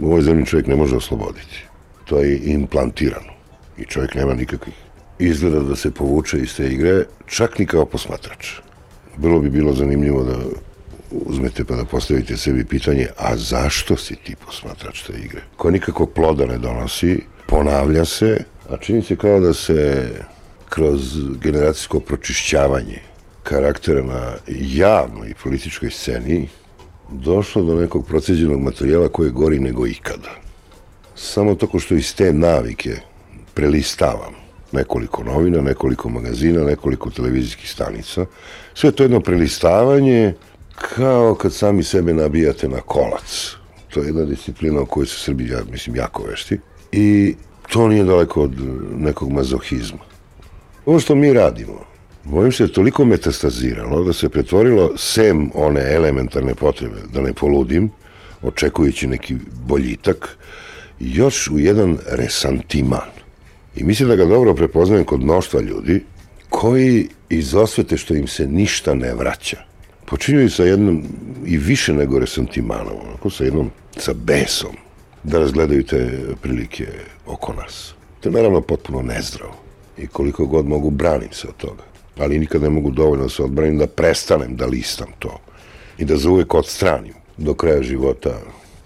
[0.00, 1.64] u ovoj zemlji čovjek ne može osloboditi.
[2.04, 3.32] To je implantirano
[3.78, 4.74] i čovjek nema nikakvih
[5.18, 8.50] izgleda da se povuče iz te igre, čak ni kao posmatrač.
[9.16, 10.36] Bilo bi bilo zanimljivo da
[11.10, 15.40] uzmete pa da postavite sebi pitanje, a zašto si ti posmatrač te igre?
[15.56, 20.10] Koja nikakvog ploda ne donosi, ponavlja se, a čini se kao da se
[20.76, 22.98] kroz generacijsko pročišćavanje
[23.42, 26.48] karaktera na javnoj i političkoj sceni
[27.10, 30.30] došlo do nekog proceđenog materijala koje gori nego ikada.
[31.14, 32.96] Samo toko što iz te navike
[33.54, 34.34] prelistavam
[34.72, 38.26] nekoliko novina, nekoliko magazina, nekoliko televizijskih stanica.
[38.74, 40.34] Sve to jedno prelistavanje
[40.74, 43.56] kao kad sami sebe nabijate na kolac.
[43.88, 46.58] To je jedna disciplina u kojoj su Srbi, ja mislim, jako vešti.
[46.92, 47.34] I
[47.72, 48.52] to nije daleko od
[48.96, 50.15] nekog mazohizma.
[50.86, 51.84] Ovo što mi radimo,
[52.24, 57.90] bojim se, toliko metastaziralo da se pretvorilo sem one elementarne potrebe, da ne poludim,
[58.42, 60.38] očekujući neki boljitak,
[61.00, 63.10] još u jedan resantiman.
[63.76, 66.04] I mislim da ga dobro prepoznajem kod mnoštva ljudi
[66.48, 69.58] koji iz osvete što im se ništa ne vraća,
[70.04, 71.02] počinjuju sa jednom
[71.46, 74.76] i više nego resantimanom, onako sa jednom, sa besom,
[75.22, 76.86] da razgledaju te prilike
[77.26, 77.94] oko nas.
[78.20, 79.65] To je naravno potpuno nezdravo
[79.98, 81.82] i koliko god mogu branim se od toga.
[82.18, 85.40] Ali nikad ne mogu dovoljno da se odbranim da prestanem da listam to
[85.98, 88.40] i da zauvek odstranim do kraja života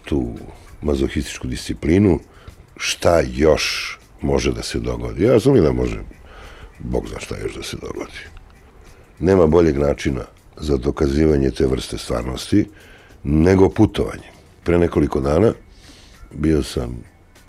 [0.05, 0.35] tu
[0.83, 2.19] mazohističku disciplinu
[2.77, 5.25] šta još može da se dogodi.
[5.25, 6.01] Ja razumim da može,
[6.79, 8.21] Bog zna šta još da se dogodi.
[9.19, 10.25] Nema boljeg načina
[10.57, 12.69] za dokazivanje te vrste stvarnosti
[13.25, 14.31] nego putovanje.
[14.65, 15.53] Pre nekoliko dana
[16.31, 17.05] bio sam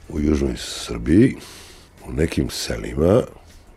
[0.09, 1.35] u južnoj Srbiji,
[2.07, 3.21] u nekim selima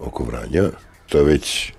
[0.06, 0.70] oko Vranja.
[1.08, 1.72] To je već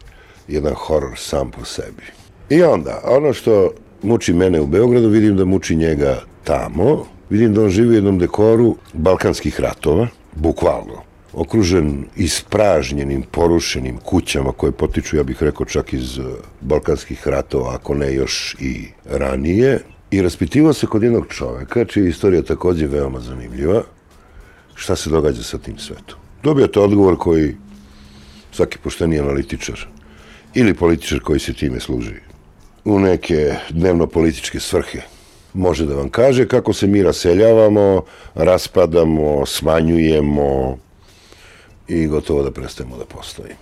[0.47, 2.03] jedan horor sam po sebi.
[2.49, 3.71] I onda, ono što
[4.01, 7.05] muči mene u Beogradu, vidim da muči njega tamo.
[7.30, 11.05] Vidim da on živi u jednom dekoru balkanskih ratova, bukvalno
[11.36, 16.19] okružen ispražnjenim, porušenim kućama koje potiču, ja bih rekao, čak iz
[16.61, 19.80] balkanskih ratova, ako ne još i ranije.
[20.11, 23.84] I raspitivao se kod jednog čoveka, čija je istorija takođe veoma zanimljiva,
[24.76, 26.19] šta se događa sa tim svetom.
[26.43, 27.55] Dobio to odgovor koji
[28.55, 29.87] svaki pošteni analitičar
[30.53, 32.15] ili političar koji se time služi
[32.85, 35.01] u neke dnevno-političke svrhe
[35.53, 38.03] može da vam kaže kako se mi raseljavamo,
[38.35, 40.77] raspadamo, smanjujemo
[41.87, 43.59] i gotovo da prestajemo da postojimo.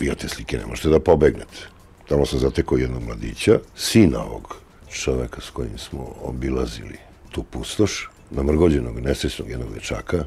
[0.00, 1.68] Vi od te slike ne možete da pobegnete.
[2.08, 4.56] Tamo sam zatekao jednog mladića, sina ovog
[4.90, 6.98] čoveka s kojim smo obilazili
[7.30, 10.24] tu pustoš, namrgođenog, nesrećnog jednog dečaka,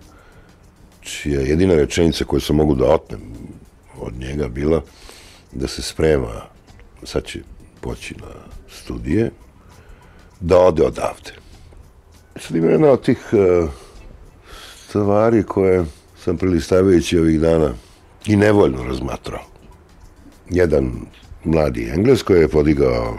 [1.02, 3.22] čija jedina rečenica koju sam mogu da otmem
[4.00, 4.82] od njega bila
[5.52, 6.42] da se sprema,
[7.04, 7.40] sad će
[7.82, 8.28] poći na
[8.70, 9.32] studije,
[10.40, 11.32] da ode odavde.
[12.36, 13.70] Sad ima jedna od tih uh,
[14.90, 15.86] stvari koje
[16.24, 17.74] sam prilistavajući ovih dana
[18.26, 19.44] i nevoljno razmatrao.
[20.50, 20.92] Jedan
[21.44, 23.18] mladi Engles koji je podigao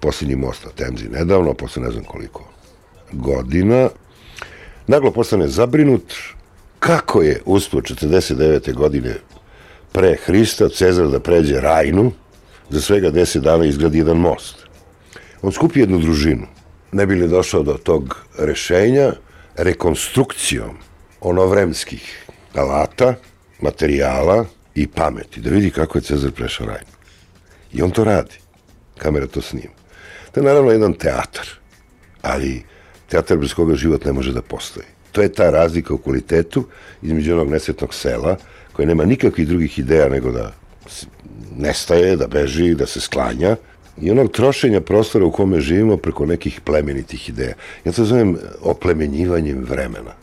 [0.00, 2.44] posljednji most na Temzi nedavno, posle ne znam koliko
[3.12, 3.88] godina,
[4.86, 6.14] naglo postane zabrinut
[6.78, 8.74] kako je uspio 49.
[8.74, 9.14] godine
[9.92, 12.12] pre Hrista Cezar da pređe Rajnu,
[12.70, 14.66] za svega 10 dana izgradi jedan most.
[15.42, 16.46] On skupi jednu družinu,
[16.92, 19.12] ne bi li došao do tog rešenja
[19.56, 20.76] rekonstrukcijom
[21.20, 23.14] onovremskih alata,
[23.60, 26.92] materijala i pameti, da vidi kako je Cezar prešao Rajnu.
[27.72, 28.38] I on to radi.
[28.98, 29.74] Kamera to snima.
[30.32, 31.48] To je naravno jedan teatar,
[32.22, 32.62] ali
[33.08, 34.86] teatar bez koga život ne može da postoji.
[35.12, 36.64] To je ta razlika u kvalitetu
[37.02, 38.36] između onog nesretnog sela,
[38.80, 40.52] koje nema nikakvih drugih ideja nego da
[41.56, 43.56] nestaje, da beži, da se sklanja,
[44.00, 47.54] i onog trošenja prostora u kome živimo preko nekih plemenitih ideja.
[47.84, 50.14] Ja to zovem oplemenjivanjem vremena.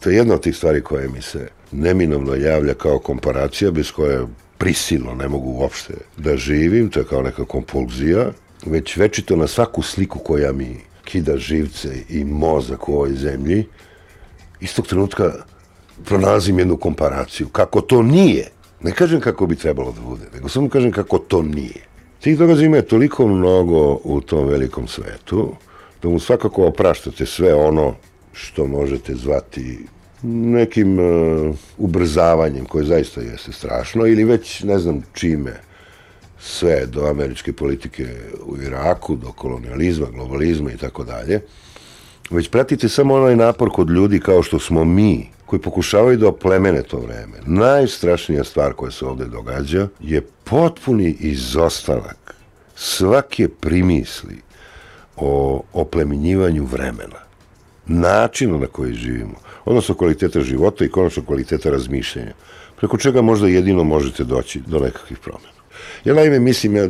[0.00, 4.26] To je jedna od tih stvari koje mi se neminovno javlja kao komparacija, bez koje
[4.58, 8.26] prisilno ne mogu uopšte da živim, to je kao neka kompulzija,
[8.66, 13.64] već večito na svaku sliku koja mi kida živce i mozak u ovoj zemlji,
[14.60, 15.32] istog trenutka
[16.04, 17.48] pronalazim jednu komparaciju.
[17.48, 18.48] Kako to nije,
[18.82, 21.86] ne kažem kako bi trebalo da bude, nego samo kažem kako to nije.
[22.20, 25.54] Tih događaja ima toliko mnogo u tom velikom svetu,
[26.02, 27.94] da mu svakako opraštate sve ono
[28.32, 29.78] što možete zvati
[30.22, 35.60] nekim uh, ubrzavanjem, koje zaista jeste strašno, ili već ne znam čime,
[36.40, 38.06] sve do američke politike
[38.46, 41.40] u Iraku, do kolonializma, globalizma i tako dalje,
[42.30, 46.82] već pratite samo onaj napor kod ljudi kao što smo mi, koji pokušavaju da oplemene
[46.82, 47.40] to vreme.
[47.46, 52.34] Najstrašnija stvar koja se ovde događa je potpuni izostanak
[52.76, 54.40] svake primisli
[55.16, 57.20] o oplemenjivanju vremena,
[57.86, 59.34] načinu na koji živimo,
[59.64, 62.32] odnosno kvaliteta života i konačno kvaliteta razmišljanja,
[62.76, 65.60] preko čega možda jedino možete doći do nekakvih promjena.
[66.04, 66.88] Ja naime mislim, ja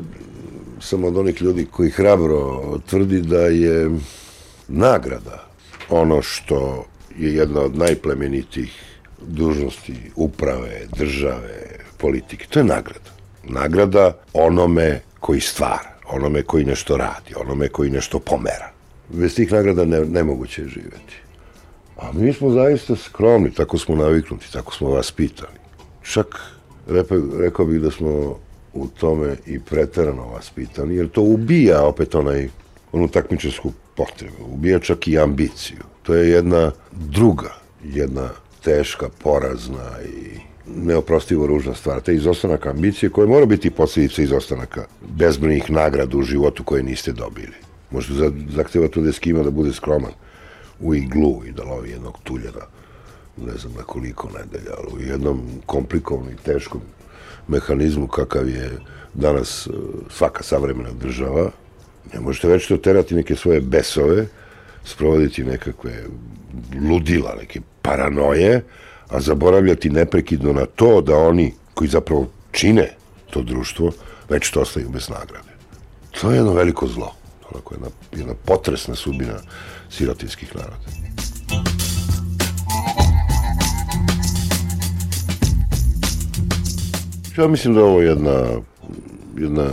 [0.81, 3.91] sam od onih ljudi koji hrabro tvrdi da je
[4.69, 5.49] nagrada
[5.89, 6.85] ono što
[7.19, 8.83] je jedna od najplemenitih
[9.27, 12.47] dužnosti uprave, države, politike.
[12.51, 13.11] To je nagrada.
[13.45, 18.73] Nagrada onome koji stvara, onome koji nešto radi, onome koji nešto pomera.
[19.09, 21.17] Bez tih nagrada ne, nemoguće je živeti.
[21.97, 25.59] A mi smo zaista skromni, tako smo naviknuti, tako smo vas pitali.
[26.03, 26.41] Čak
[27.39, 28.39] rekao bih da smo
[28.75, 32.49] u tome i preterano vas pitali, jer to ubija opet onaj,
[32.93, 35.92] onu takmičarsku potrebu, ubija čak i ambiciju.
[36.03, 38.29] To je jedna druga, jedna
[38.65, 42.01] teška, porazna i neoprostivo ružna stvar.
[42.01, 47.55] Te izostanak ambicije koje mora biti posljedica izostanaka bezbrojnih nagrada u životu koje niste dobili.
[47.91, 50.13] Možda zahteva tu deskima da bude skroman
[50.81, 52.67] u iglu i da lovi jednog tuljera
[53.37, 56.81] ne znam na koliko nedelja, ali u jednom komplikovanom i teškom
[57.49, 58.71] mehanizmu kakav je
[59.15, 59.71] danas e,
[60.11, 61.51] svaka savremena država,
[62.15, 64.27] ne možete već to terati neke svoje besove,
[64.85, 66.05] sprovoditi nekakve
[66.89, 68.65] ludila, neke paranoje,
[69.09, 72.97] a zaboravljati neprekidno na to da oni koji zapravo čine
[73.31, 73.93] to društvo,
[74.29, 75.53] već to ostaju bez nagrade.
[76.21, 77.15] To je jedno veliko zlo.
[77.51, 79.39] Onako jedna, jedna potresna sudbina
[79.91, 80.77] sirotinskih naroda.
[87.39, 88.45] Ja mislim da ovo je jedna,
[89.37, 89.65] jedna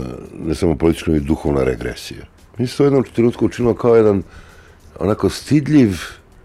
[0.44, 2.24] ne samo politička, i duhovna regresija.
[2.58, 4.22] Mi se to jednom trenutku učinilo kao jedan
[5.00, 5.96] onako stidljiv,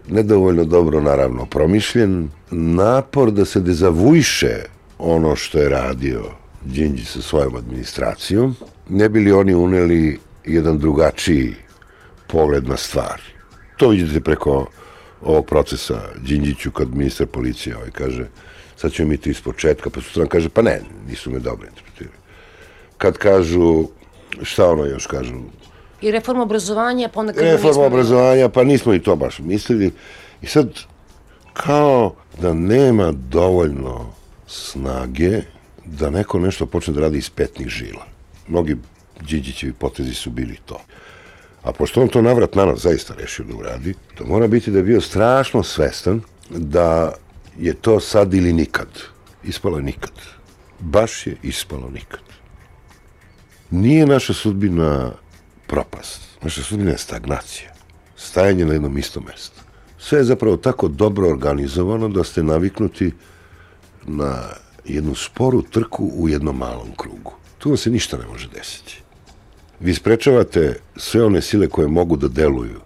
[0.08, 4.54] nedovoljno dobro naravno promišljen, napor da se dezavujše
[4.98, 6.22] ono što je radio
[6.64, 8.56] Đinđi sa svojom administracijom,
[8.88, 11.54] ne bi li oni uneli jedan drugačiji
[12.26, 13.22] pogled na stvari.
[13.76, 14.66] To vidite preko
[15.22, 18.26] ovog procesa Đinđiću kad ministar policije ovaj kaže
[18.76, 22.16] sad ćemo mi to iz početka, pa sutra kaže pa ne, nisu me dobro interpretirali.
[22.98, 23.88] Kad kažu,
[24.42, 25.34] šta ono još kažu,
[26.00, 29.92] I reforma obrazovanja, pa onda Reforma obrazovanja, pa nismo i to baš mislili.
[30.42, 30.68] I sad,
[31.52, 34.06] kao da nema dovoljno
[34.46, 35.42] snage
[35.84, 38.04] da neko nešto počne da radi iz petnih žila.
[38.48, 38.76] Mnogi
[39.20, 40.80] Điđićevi potezi su bili to.
[41.62, 44.78] A pošto on to navrat na nas zaista rešio da uradi, to mora biti da
[44.78, 46.20] je bio strašno svestan
[46.50, 47.12] da
[47.58, 48.88] je to sad ili nikad.
[49.44, 50.12] Ispalo je nikad.
[50.80, 52.20] Baš je ispalo nikad.
[53.70, 55.12] Nije naša sudbina
[55.66, 56.20] propast.
[56.42, 57.70] Naša sudbina je stagnacija.
[58.16, 59.60] Stajanje na jednom istom mestu.
[59.98, 63.12] Sve je zapravo tako dobro organizovano da ste naviknuti
[64.06, 64.42] na
[64.84, 67.32] jednu sporu trku u jednom malom krugu.
[67.58, 69.02] Tu se ništa ne može desiti.
[69.80, 72.80] Vi sprečavate sve one sile koje mogu da deluju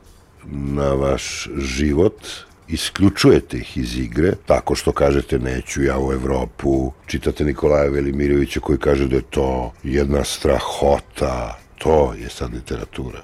[0.46, 2.26] na vaš život
[2.68, 8.78] isključujete ih iz igre tako što kažete neću ja u Evropu, čitate Nikolaja Velimirovića koji
[8.78, 13.22] kaže da je to jedna strahota, to je sad literatura,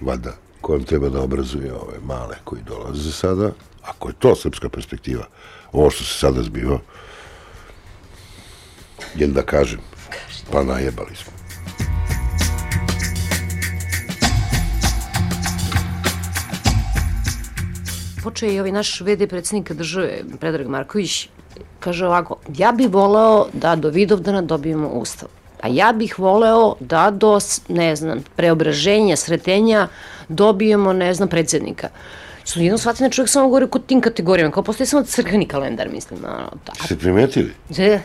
[0.00, 3.50] valjda, kojom treba da obrazuje ove male koji dolaze sada,
[3.82, 5.26] ako je to srpska perspektiva,
[5.72, 6.78] ovo što se sada zbiva,
[9.14, 9.80] jel da kažem,
[10.52, 11.32] pa najebali smo.
[18.22, 21.28] Počeo je i ovaj naš VD predsjednika države, Predrag Marković,
[21.80, 25.37] kaže ovako, ja bih voleo da do Vidovdana dobijemo ustav.
[25.60, 27.38] A ja bih voleo da do,
[27.68, 29.88] ne znam, preobraženja, sretenja
[30.28, 31.88] dobijemo, ne znam, predsjednika.
[32.44, 35.88] Su jedno shvatili da čovjek samo govori kod tim kategorijama, kao postoji samo crkveni kalendar,
[35.88, 36.20] mislim.
[36.24, 36.86] Ono, da.
[36.86, 37.52] Se primetili?
[37.70, 38.00] Zde?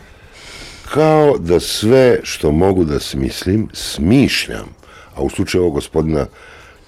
[0.93, 4.75] Kao da sve što mogu da smislim, smišljam.
[5.15, 6.25] A u slučaju ovog gospodina,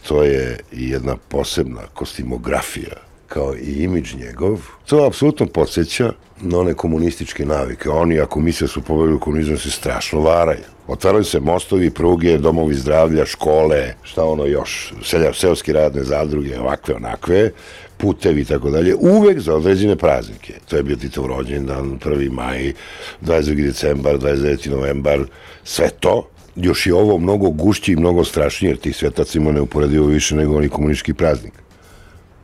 [0.08, 7.46] to je jedna posebna kostimografija kao i imidž njegov, to apsolutno podsjeća na one komunističke
[7.46, 7.90] navike.
[7.90, 10.64] Oni, ako misle su pobedili komunizam, se strašno varaju.
[10.88, 16.96] Otvaraju se mostovi, pruge, domovi zdravlja, škole, šta ono još, selja, seoski radne zadruge, ovakve,
[16.96, 17.52] onakve,
[17.98, 20.54] putevi i tako dalje, uvek za određene praznike.
[20.70, 22.32] To je bio Titov rođendan, 1.
[22.32, 22.74] maj,
[23.22, 23.66] 22.
[23.66, 24.70] decembar, 29.
[24.70, 25.26] novembar,
[25.64, 26.28] sve to.
[26.56, 30.58] Još je ovo mnogo gušći i mnogo strašnije, jer tih svetac ima neuporedivo više nego
[30.58, 31.54] oni komunistički praznik.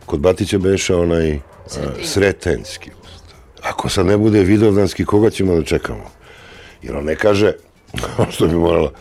[0.06, 2.08] Kod Batića beša onaj Sretenski.
[2.08, 3.38] sretenski ustav.
[3.64, 6.04] Ako sad ne bude vidovdanski, koga ćemo da čekamo?
[6.82, 7.54] Jer on ne kaže,
[8.34, 8.92] što bi morala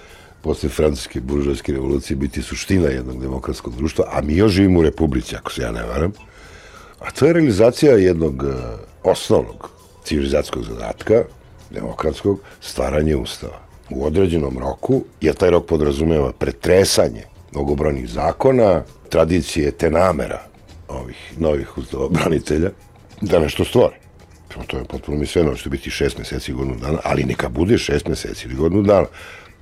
[0.43, 5.37] posle francuske buržovske revolucije biti suština jednog demokratskog društva, a mi još živimo u Republici,
[5.37, 6.13] ako se ja ne varam,
[7.01, 8.55] a to je realizacija jednog uh,
[9.03, 9.71] osnovnog
[10.05, 11.23] civilizacijskog zadatka,
[11.71, 19.91] demokratskog, stvaranje ustava u određenom roku, jer taj rok podrazumeva pretresanje mnogobrojnih zakona, tradicije te
[19.91, 20.50] namera
[20.91, 21.69] ovih novih
[22.11, 22.71] branitelja
[23.21, 23.97] da nešto stvore.
[24.67, 27.79] To je potpuno mi sve, će biti šest meseci i godinu dana, ali neka bude
[27.79, 29.07] šest meseci ili godinu dana.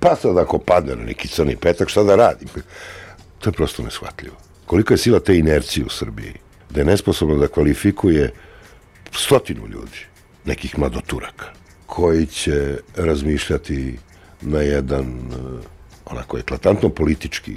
[0.01, 2.49] Pa sad ako padne na neki crni petak, šta da radim?
[3.39, 4.37] To je prosto neshvatljivo.
[4.67, 6.33] Koliko je sila te inercije u Srbiji,
[6.71, 8.33] da je nesposobno da kvalifikuje
[9.13, 9.99] stotinu ljudi,
[10.45, 11.47] nekih mladoturaka,
[11.87, 13.99] koji će razmišljati
[14.41, 15.35] na jedan eh,
[16.07, 17.57] onako eklatantno politički,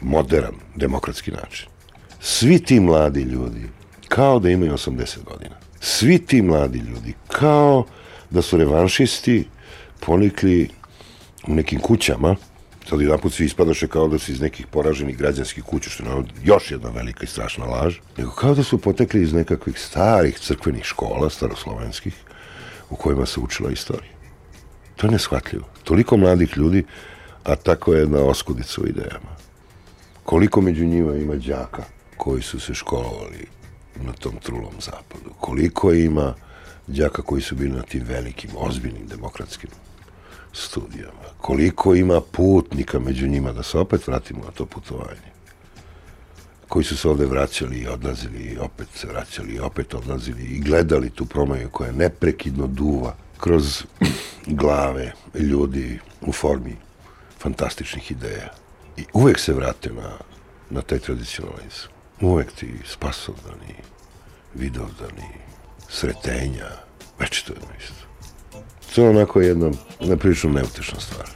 [0.00, 1.71] modern, demokratski način.
[2.24, 3.68] Svi ti mladi ljudi,
[4.08, 5.54] kao da imaju 80 godina.
[5.80, 7.84] Svi ti mladi ljudi, kao
[8.30, 9.44] da su revanšisti
[10.00, 10.68] ponikli
[11.46, 12.36] u nekim kućama,
[12.88, 16.24] sad jedan put svi ispadaše kao da su iz nekih poraženih građanskih kuća, što je
[16.44, 20.84] još jedna velika i strašna laž, nego kao da su potekli iz nekakvih starih crkvenih
[20.84, 22.14] škola, staroslovenskih,
[22.90, 24.12] u kojima se učila istorija.
[24.96, 25.64] To je neshvatljivo.
[25.84, 26.84] Toliko mladih ljudi,
[27.44, 29.32] a tako je jedna oskudica u idejama.
[30.24, 31.82] Koliko među njima ima đaka
[32.16, 33.46] koji su se školovali
[34.00, 35.34] na tom trulom zapadu.
[35.40, 36.34] Koliko ima
[36.86, 39.70] đaka koji su bili na tim velikim, ozbiljnim demokratskim
[40.52, 41.28] studijama.
[41.36, 45.32] Koliko ima putnika među njima, da se opet vratimo na to putovanje.
[46.68, 50.60] Koji su se ovde vraćali i odlazili i opet se vraćali i opet odlazili i
[50.60, 53.82] gledali tu promaju koja neprekidno duva kroz
[54.46, 56.76] glave ljudi u formi
[57.38, 58.48] fantastičnih ideja.
[58.96, 60.10] I uvek se vrate na,
[60.70, 61.91] na taj tradicionalizam
[62.22, 63.74] uvek ti spasovdani,
[64.54, 65.28] vidovdani,
[65.88, 66.68] sretenja,
[67.18, 68.06] već to je isto.
[68.94, 69.70] To je onako jedna
[70.00, 71.28] neprilično neutešna stvar.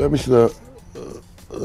[0.00, 0.48] Ja mislim da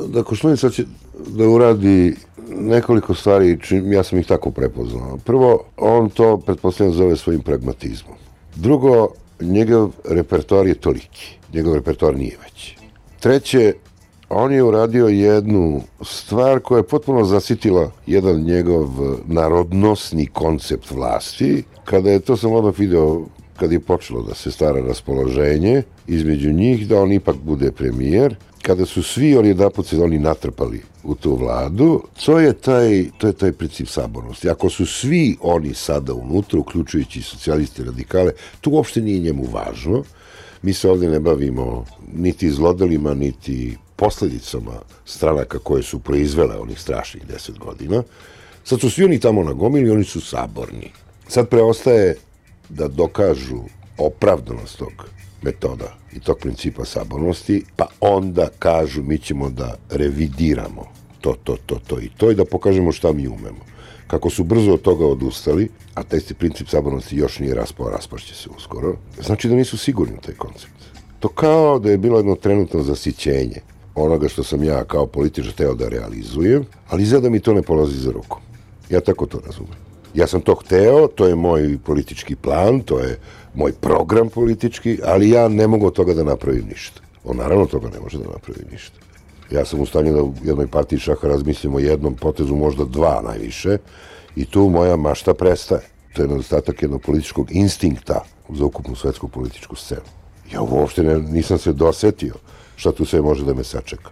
[0.08, 0.86] da Koštunica će
[1.28, 2.16] da uradi
[2.50, 5.18] nekoliko stvari, čim, ja sam ih tako prepoznao.
[5.26, 8.16] Prvo, on to, pretpostavljam, zove svojim pragmatizmom.
[8.56, 9.08] Drugo,
[9.42, 11.38] njegov repertoar je toliki.
[11.54, 12.78] Njegov repertoar nije veći.
[13.20, 13.74] Treće,
[14.30, 18.88] on je uradio jednu stvar koja je potpuno zasitila jedan njegov
[19.26, 21.64] narodnosni koncept vlasti.
[21.86, 23.26] Kada je, to sam odmah video,
[23.60, 28.86] kad je počelo da se stara raspoloženje između njih, da on ipak bude premijer, kada
[28.86, 33.34] su svi oni naput se oni natrpali u tu vladu, to je taj, to je
[33.34, 34.50] taj princip sabornosti.
[34.50, 38.32] Ako su svi oni sada unutra, uključujući socijaliste i radikale,
[38.62, 40.04] to uopšte nije njemu važno.
[40.62, 47.28] Mi se ovde ne bavimo niti zlodelima, niti posledicama stranaka koje su proizvele onih strašnih
[47.28, 48.04] deset godina.
[48.64, 50.92] Sad su svi oni tamo na gomili, oni su saborni.
[51.28, 52.18] Sad preostaje
[52.70, 53.62] da dokažu
[53.98, 54.92] opravdanost tog
[55.42, 60.86] metoda i tog principa sabornosti, pa onda kažu mi ćemo da revidiramo
[61.22, 63.72] to, to, to, to i to i da pokažemo šta mi umemo.
[64.08, 68.36] Kako su brzo od toga odustali, a taj se princip sabornosti još nije raspao, raspašće
[68.36, 70.82] se uskoro, znači da nisu sigurni u taj koncept.
[71.20, 73.62] To kao da je bilo jedno trenutno zasićenje
[73.96, 77.98] onoga što sam ja kao političar teo da realizujem, ali izgleda mi to ne polazi
[77.98, 78.40] za ruku.
[78.90, 79.91] Ja tako to razumem.
[80.14, 83.20] Ja sam to hteo, to je moj politički plan, to je
[83.56, 87.02] moj program politički, ali ja ne mogu od toga da napravim ništa.
[87.24, 89.00] On naravno toga ne može da napravi ništa.
[89.52, 93.78] Ja sam u stanju da u jednoj partiji šaha razmislimo jednom potezu, možda dva najviše,
[94.36, 95.82] i tu moja mašta prestaje.
[96.14, 100.08] To je nedostatak jednog političkog instinkta za ukupnu svetsku političku scenu.
[100.54, 102.34] Ja uopšte ne, nisam se dosetio
[102.76, 104.10] šta tu sve može da me sačeka.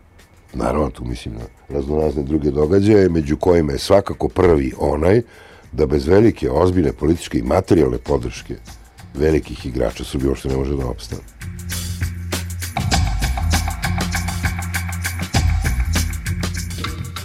[0.53, 5.21] Naravno, tu mislim na raznorazne druge događaje, među kojima je svakako prvi onaj
[5.71, 8.55] da bez velike, ozbiljne političke i materijalne podrške
[9.13, 11.21] velikih igrača Srbije uopšte ne može da opstane.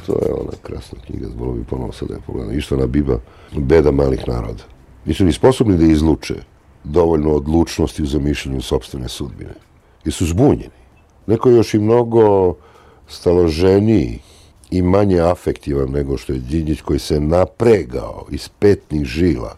[0.06, 2.58] To je ona krasna knjiga, zbolo bi ponovo sad da je pogledam.
[2.58, 3.18] Ištva Biba,
[3.56, 4.62] Beda malih naroda.
[5.04, 6.34] Nisu ni sposobni da izluče
[6.84, 9.54] dovoljno odlučnosti u zamišljanju sobstvene sudbine.
[10.04, 10.84] Jer su zbunjeni.
[11.26, 12.54] Neko je još i mnogo
[13.08, 14.18] staloženiji
[14.74, 19.56] i manje afektivan nego što je Đinđić koji se napregao iz petnih žila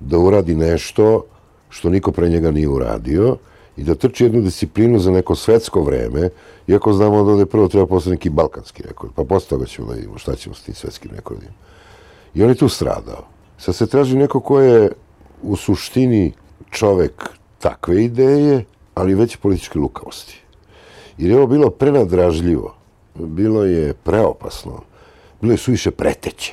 [0.00, 1.24] da uradi nešto
[1.68, 3.36] što niko pre njega nije uradio
[3.76, 6.28] i da trči jednu disciplinu za neko svetsko vreme,
[6.66, 9.94] iako znamo da ovde prvo treba postati neki balkanski rekord, pa posle toga ćemo da
[9.94, 11.52] vidimo šta ćemo s tim svetskim rekordima.
[12.34, 13.24] I on je tu stradao.
[13.58, 14.90] Sad se traži neko ko je
[15.42, 16.32] u suštini
[16.70, 18.64] čovek takve ideje,
[18.94, 20.40] ali veće političke lukavosti.
[21.18, 22.79] Jer je ovo bilo prenadražljivo,
[23.26, 24.82] bilo je preopasno,
[25.40, 26.52] bilo je suviše preteće.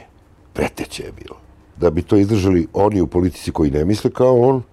[0.54, 1.38] Preteće je bilo.
[1.78, 4.64] Da bi to izdržali oni u politici koji ne misle kao on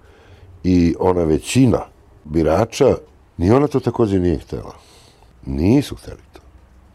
[0.65, 1.81] i ona većina
[2.25, 2.97] birača,
[3.37, 4.75] ni ona to takođe nije htela.
[5.47, 6.41] Nisu hteli to.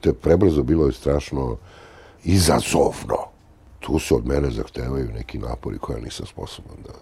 [0.01, 1.57] To je prebrzo bilo je strašno
[2.23, 3.17] izazovno.
[3.79, 6.93] Tu se od mene zahtevaju neki napori koje nisam sposoban da,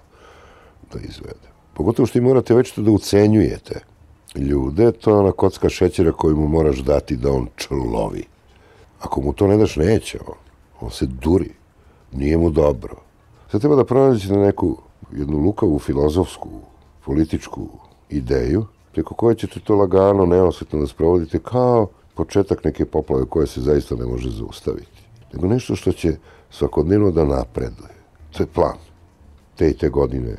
[0.93, 1.51] da izvedem.
[1.73, 3.79] Pogotovo što i morate već to da ucenjujete
[4.37, 8.23] ljude, to je ona kocka šećera koju mu moraš dati da on človi.
[8.99, 10.37] Ako mu to ne daš, neće on.
[10.81, 11.51] On se duri.
[12.11, 12.95] Nije mu dobro.
[13.51, 14.77] Sad treba da pronađete neku
[15.11, 16.49] jednu lukavu filozofsku,
[17.05, 17.67] političku
[18.09, 23.61] ideju, preko koje ćete to lagano, neosvetno da sprovodite kao početak neke poplave koje se
[23.61, 25.01] zaista ne može zaustaviti.
[25.33, 26.17] Nego nešto što će
[26.49, 27.95] svakodnevno da napreduje.
[28.31, 28.77] To je plan.
[29.55, 30.35] Te i te godine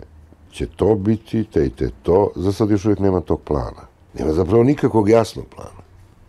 [0.51, 2.31] će to biti, te i te to.
[2.37, 3.88] Za sad još uvijek nema tog plana.
[4.15, 5.83] Nema zapravo nikakvog jasnog plana.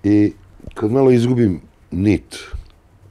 [0.04, 0.34] I
[0.74, 1.62] kad malo izgubim
[1.92, 2.38] nit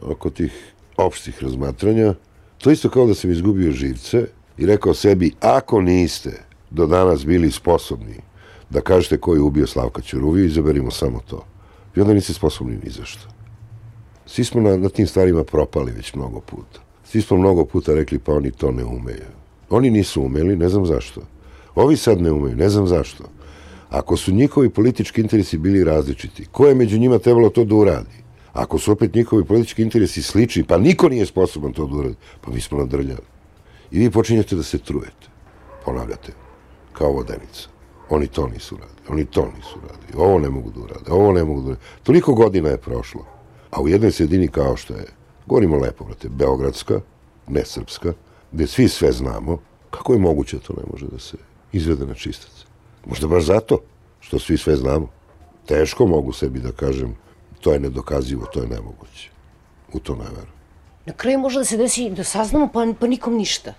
[0.03, 2.15] oko tih opštih razmatranja,
[2.59, 4.27] to isto kao da sam izgubio živce
[4.59, 8.15] i rekao sebi, ako niste do danas bili sposobni
[8.70, 11.45] da kažete ko je ubio Slavka Ćuruviju, izaberimo samo to.
[11.97, 13.28] I onda niste sposobni ni za što.
[14.27, 16.81] Svi smo na, na tim stvarima propali već mnogo puta.
[17.05, 19.27] Svi smo mnogo puta rekli, pa oni to ne umeju.
[19.70, 21.20] Oni nisu umeli, ne znam zašto.
[21.74, 23.24] Ovi sad ne umeju, ne znam zašto.
[23.90, 28.19] Ako su njihovi politički interesi bili različiti, ko je među njima trebalo to da uradi?
[28.52, 32.51] Ako su opet njihovi politički interesi slični, pa niko nije sposoban to da uradi, pa
[32.51, 33.27] mi smo nadrljali.
[33.90, 35.28] I vi počinjete da se trujete.
[35.85, 36.32] Ponavljate,
[36.93, 37.69] kao vodenica.
[38.10, 41.44] Oni to nisu radili, oni to nisu radili, ovo ne mogu da urade, ovo ne
[41.44, 41.81] mogu da urade.
[42.02, 43.24] Toliko godina je prošlo,
[43.70, 45.05] a u jednoj sredini kao što je,
[45.47, 47.01] govorimo lepo, brate, Beogradska,
[47.48, 48.12] ne Srpska,
[48.52, 49.59] gde svi sve znamo,
[49.90, 51.36] kako je moguće da to ne može da se
[51.73, 52.57] izvede na čistac?
[53.07, 53.79] Možda baš zato
[54.20, 55.09] što svi sve znamo.
[55.66, 57.16] Teško mogu sebi da kažem
[57.61, 59.31] to je nedokazivo, to je nemoguće.
[59.93, 60.59] U to ne verujem.
[61.07, 63.75] Na kraju može da se desi da saznamo pa, pa nikom ništa.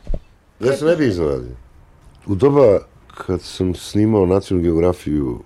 [0.60, 1.56] Da se ne bi iznadio.
[2.26, 2.80] U doba
[3.18, 5.40] kad sam snimao nacionalnu geografiju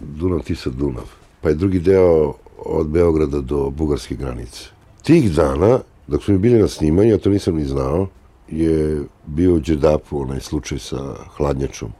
[0.00, 1.10] Dunav, Tisa, Dunav,
[1.40, 4.64] pa je drugi deo od Beograda do bugarske granice.
[5.02, 8.06] Tih dana, dok smo bili na snimanju, ja to nisam ni znao,
[8.48, 11.92] je bio u Đedapu onaj slučaj sa hladnjačom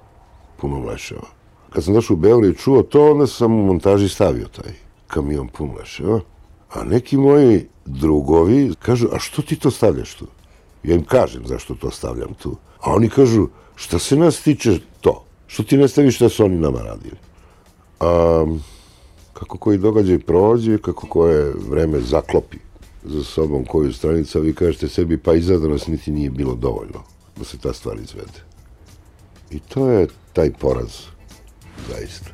[0.60, 1.28] punom leševa.
[1.70, 4.72] Kad sam došao u Beograd i čuo to, onda sam u montaži stavio taj
[5.06, 6.20] kamion pun leševa.
[6.70, 10.26] A neki moji drugovi kažu, a što ti to stavljaš tu?
[10.82, 12.56] Ja im kažem zašto to stavljam tu.
[12.80, 15.24] A oni kažu, šta se nas tiče to?
[15.46, 17.16] Što ti ne staviš šta su oni nama radili?
[18.00, 18.46] A,
[19.32, 22.58] kako koji događaj prođe, kako koje vreme zaklopi
[23.04, 27.02] za sobom koju stranicu, a vi kažete sebi, pa izgleda nas niti nije bilo dovoljno
[27.36, 28.44] da se ta stvar izvede.
[29.50, 30.90] I to je taj poraz,
[31.88, 32.30] zaista.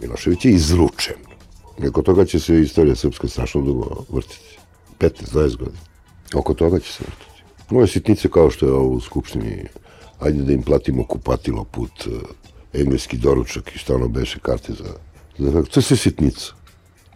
[0.00, 1.16] Milošević je izručen.
[1.88, 4.58] Oko toga će se istorija srpska strašno dugo vrtiti.
[4.98, 5.78] 15-20 godina.
[6.34, 7.42] Oko toga će se vrtiti.
[7.70, 9.64] Ove sitnice kao što je ovo u Skupštini,
[10.20, 14.94] ajde da im platimo kupatilo put, eh, engleski doručak i šta ono beše karte za...
[15.38, 16.52] za to je sve sitnica.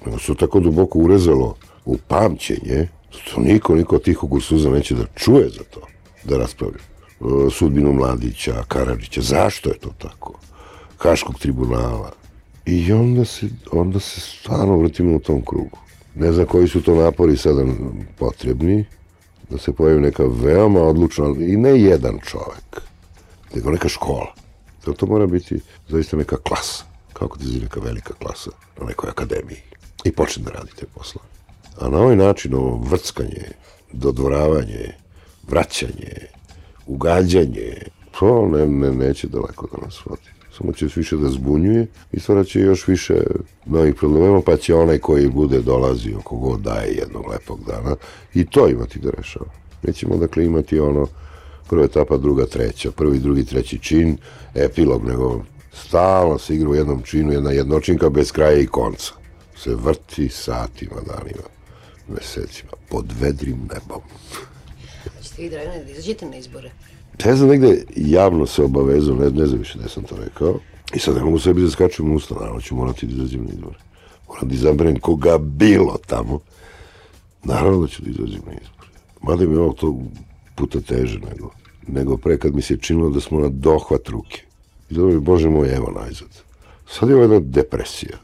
[0.07, 1.57] Nego se tako duboko urezalo
[1.87, 2.89] u pamćenje,
[3.25, 5.81] To niko, niko od tih kukursuza neće da čuje za to,
[6.25, 6.79] da raspravlja.
[6.79, 10.35] E, Sudbinu Mladića, Karadžića, zašto je to tako?
[10.99, 12.13] Haškog tribunala.
[12.67, 15.79] I onda se, onda se stvarno vrtimo u tom krugu.
[16.15, 17.65] Ne znam koji su to napori sada
[18.19, 18.85] potrebni,
[19.51, 22.83] da se pojavi neka veoma odlučna, i ne jedan čovek,
[23.55, 24.35] nego neka škola.
[24.85, 28.51] To, to mora biti zaista neka klasa, kako ti neka velika klasa
[28.81, 29.59] na nekoj akademiji
[30.05, 31.36] i počne da radi te poslove.
[31.81, 33.45] A na ovaj način ovo vrckanje,
[33.93, 34.95] dodvoravanje,
[35.49, 36.13] vraćanje,
[36.87, 37.77] ugađanje,
[38.19, 40.37] to ne, ne, neće daleko da nas vodi.
[40.59, 43.15] Samo će više da zbunjuje i stvarat će još više
[43.67, 47.97] novih problema, pa će onaj koji bude dolazio, kogo daje jednog lepog dana,
[48.35, 49.51] i to imati da rešava.
[49.83, 51.07] Nećemo dakle imati ono
[51.69, 54.17] prva etapa, druga, treća, prvi, drugi, treći čin,
[54.55, 55.43] epilog, nego
[55.73, 59.13] stalno se igra u jednom činu, jedna jednočinka bez kraja i konca.
[59.57, 61.56] Se vrti satima, danima,
[62.09, 64.03] mesecima, pod vedrim nebom.
[65.17, 66.71] Hoćete vi, Dragane, da izađete na izbore?
[67.25, 70.59] Ne znam, negde javno se obavezao, ne, ne znam više da sam to rekao,
[70.95, 73.79] i sad ne mogu sebi da skačem usta, naravno ću morati da izađem na izbore.
[74.29, 76.41] Moram da izaberem koga bilo tamo.
[77.45, 78.89] Naravno da ću da izađem na izbore.
[79.23, 79.99] Mada mi je ovo to
[80.55, 81.51] puta teže nego,
[81.87, 84.43] nego pre kad mi se činilo da smo na dohvat ruke.
[84.91, 86.29] I da mi, bože moj, evo najzad.
[86.89, 88.19] Sad je ovo jedna depresija.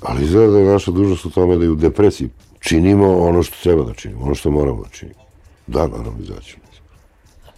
[0.00, 2.28] Ali izgleda da je naša dužnost u tome da i u depresiji
[2.60, 5.20] činimo ono što treba da činimo, ono što moramo da činimo.
[5.66, 6.62] Da, naravno, izaćemo.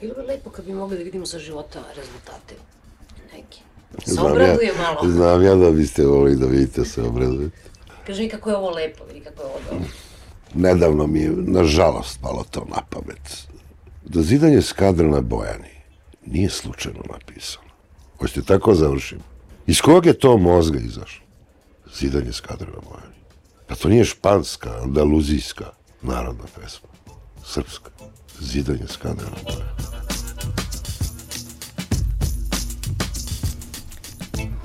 [0.00, 2.54] Bilo bi lepo kad bi mogli da vidimo sa života rezultate.
[3.34, 3.60] Neki.
[4.04, 5.10] Se Znam ja, obraduje malo.
[5.10, 7.50] znam ja da biste volili da vidite se obraduje.
[8.06, 9.84] Kaži mi kako je ovo lepo, vidi kako je ovo dobro.
[10.54, 13.46] Nedavno mi je, nažalost, malo to na pamet.
[14.04, 15.70] Da zidanje skadra na Bojani
[16.26, 17.66] nije slučajno napisano.
[18.18, 19.18] Hoćete tako završim?
[19.66, 21.24] Iz kog je to mozga izašlo?
[22.00, 23.21] Zidanje skadra na Bojani.
[23.72, 25.64] Pa to nije španska, andaluzijska
[26.02, 26.88] narodna pesma.
[27.44, 27.90] Srpska.
[28.40, 29.22] Zidanje Bojani.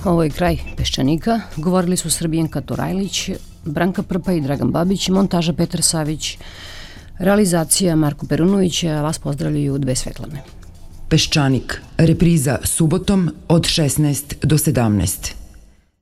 [0.05, 1.41] Ovo je kraj Peščanika.
[1.55, 3.29] Govorili su Srbijenka Torajlić,
[3.65, 6.37] Branka Prpa i Dragan Babić, montaža Petar Savić,
[7.19, 10.43] realizacija Marko Perunović, a vas pozdravljaju dve Svetlane.
[11.09, 15.46] Peščanik, repriza subotom od 16 do 17.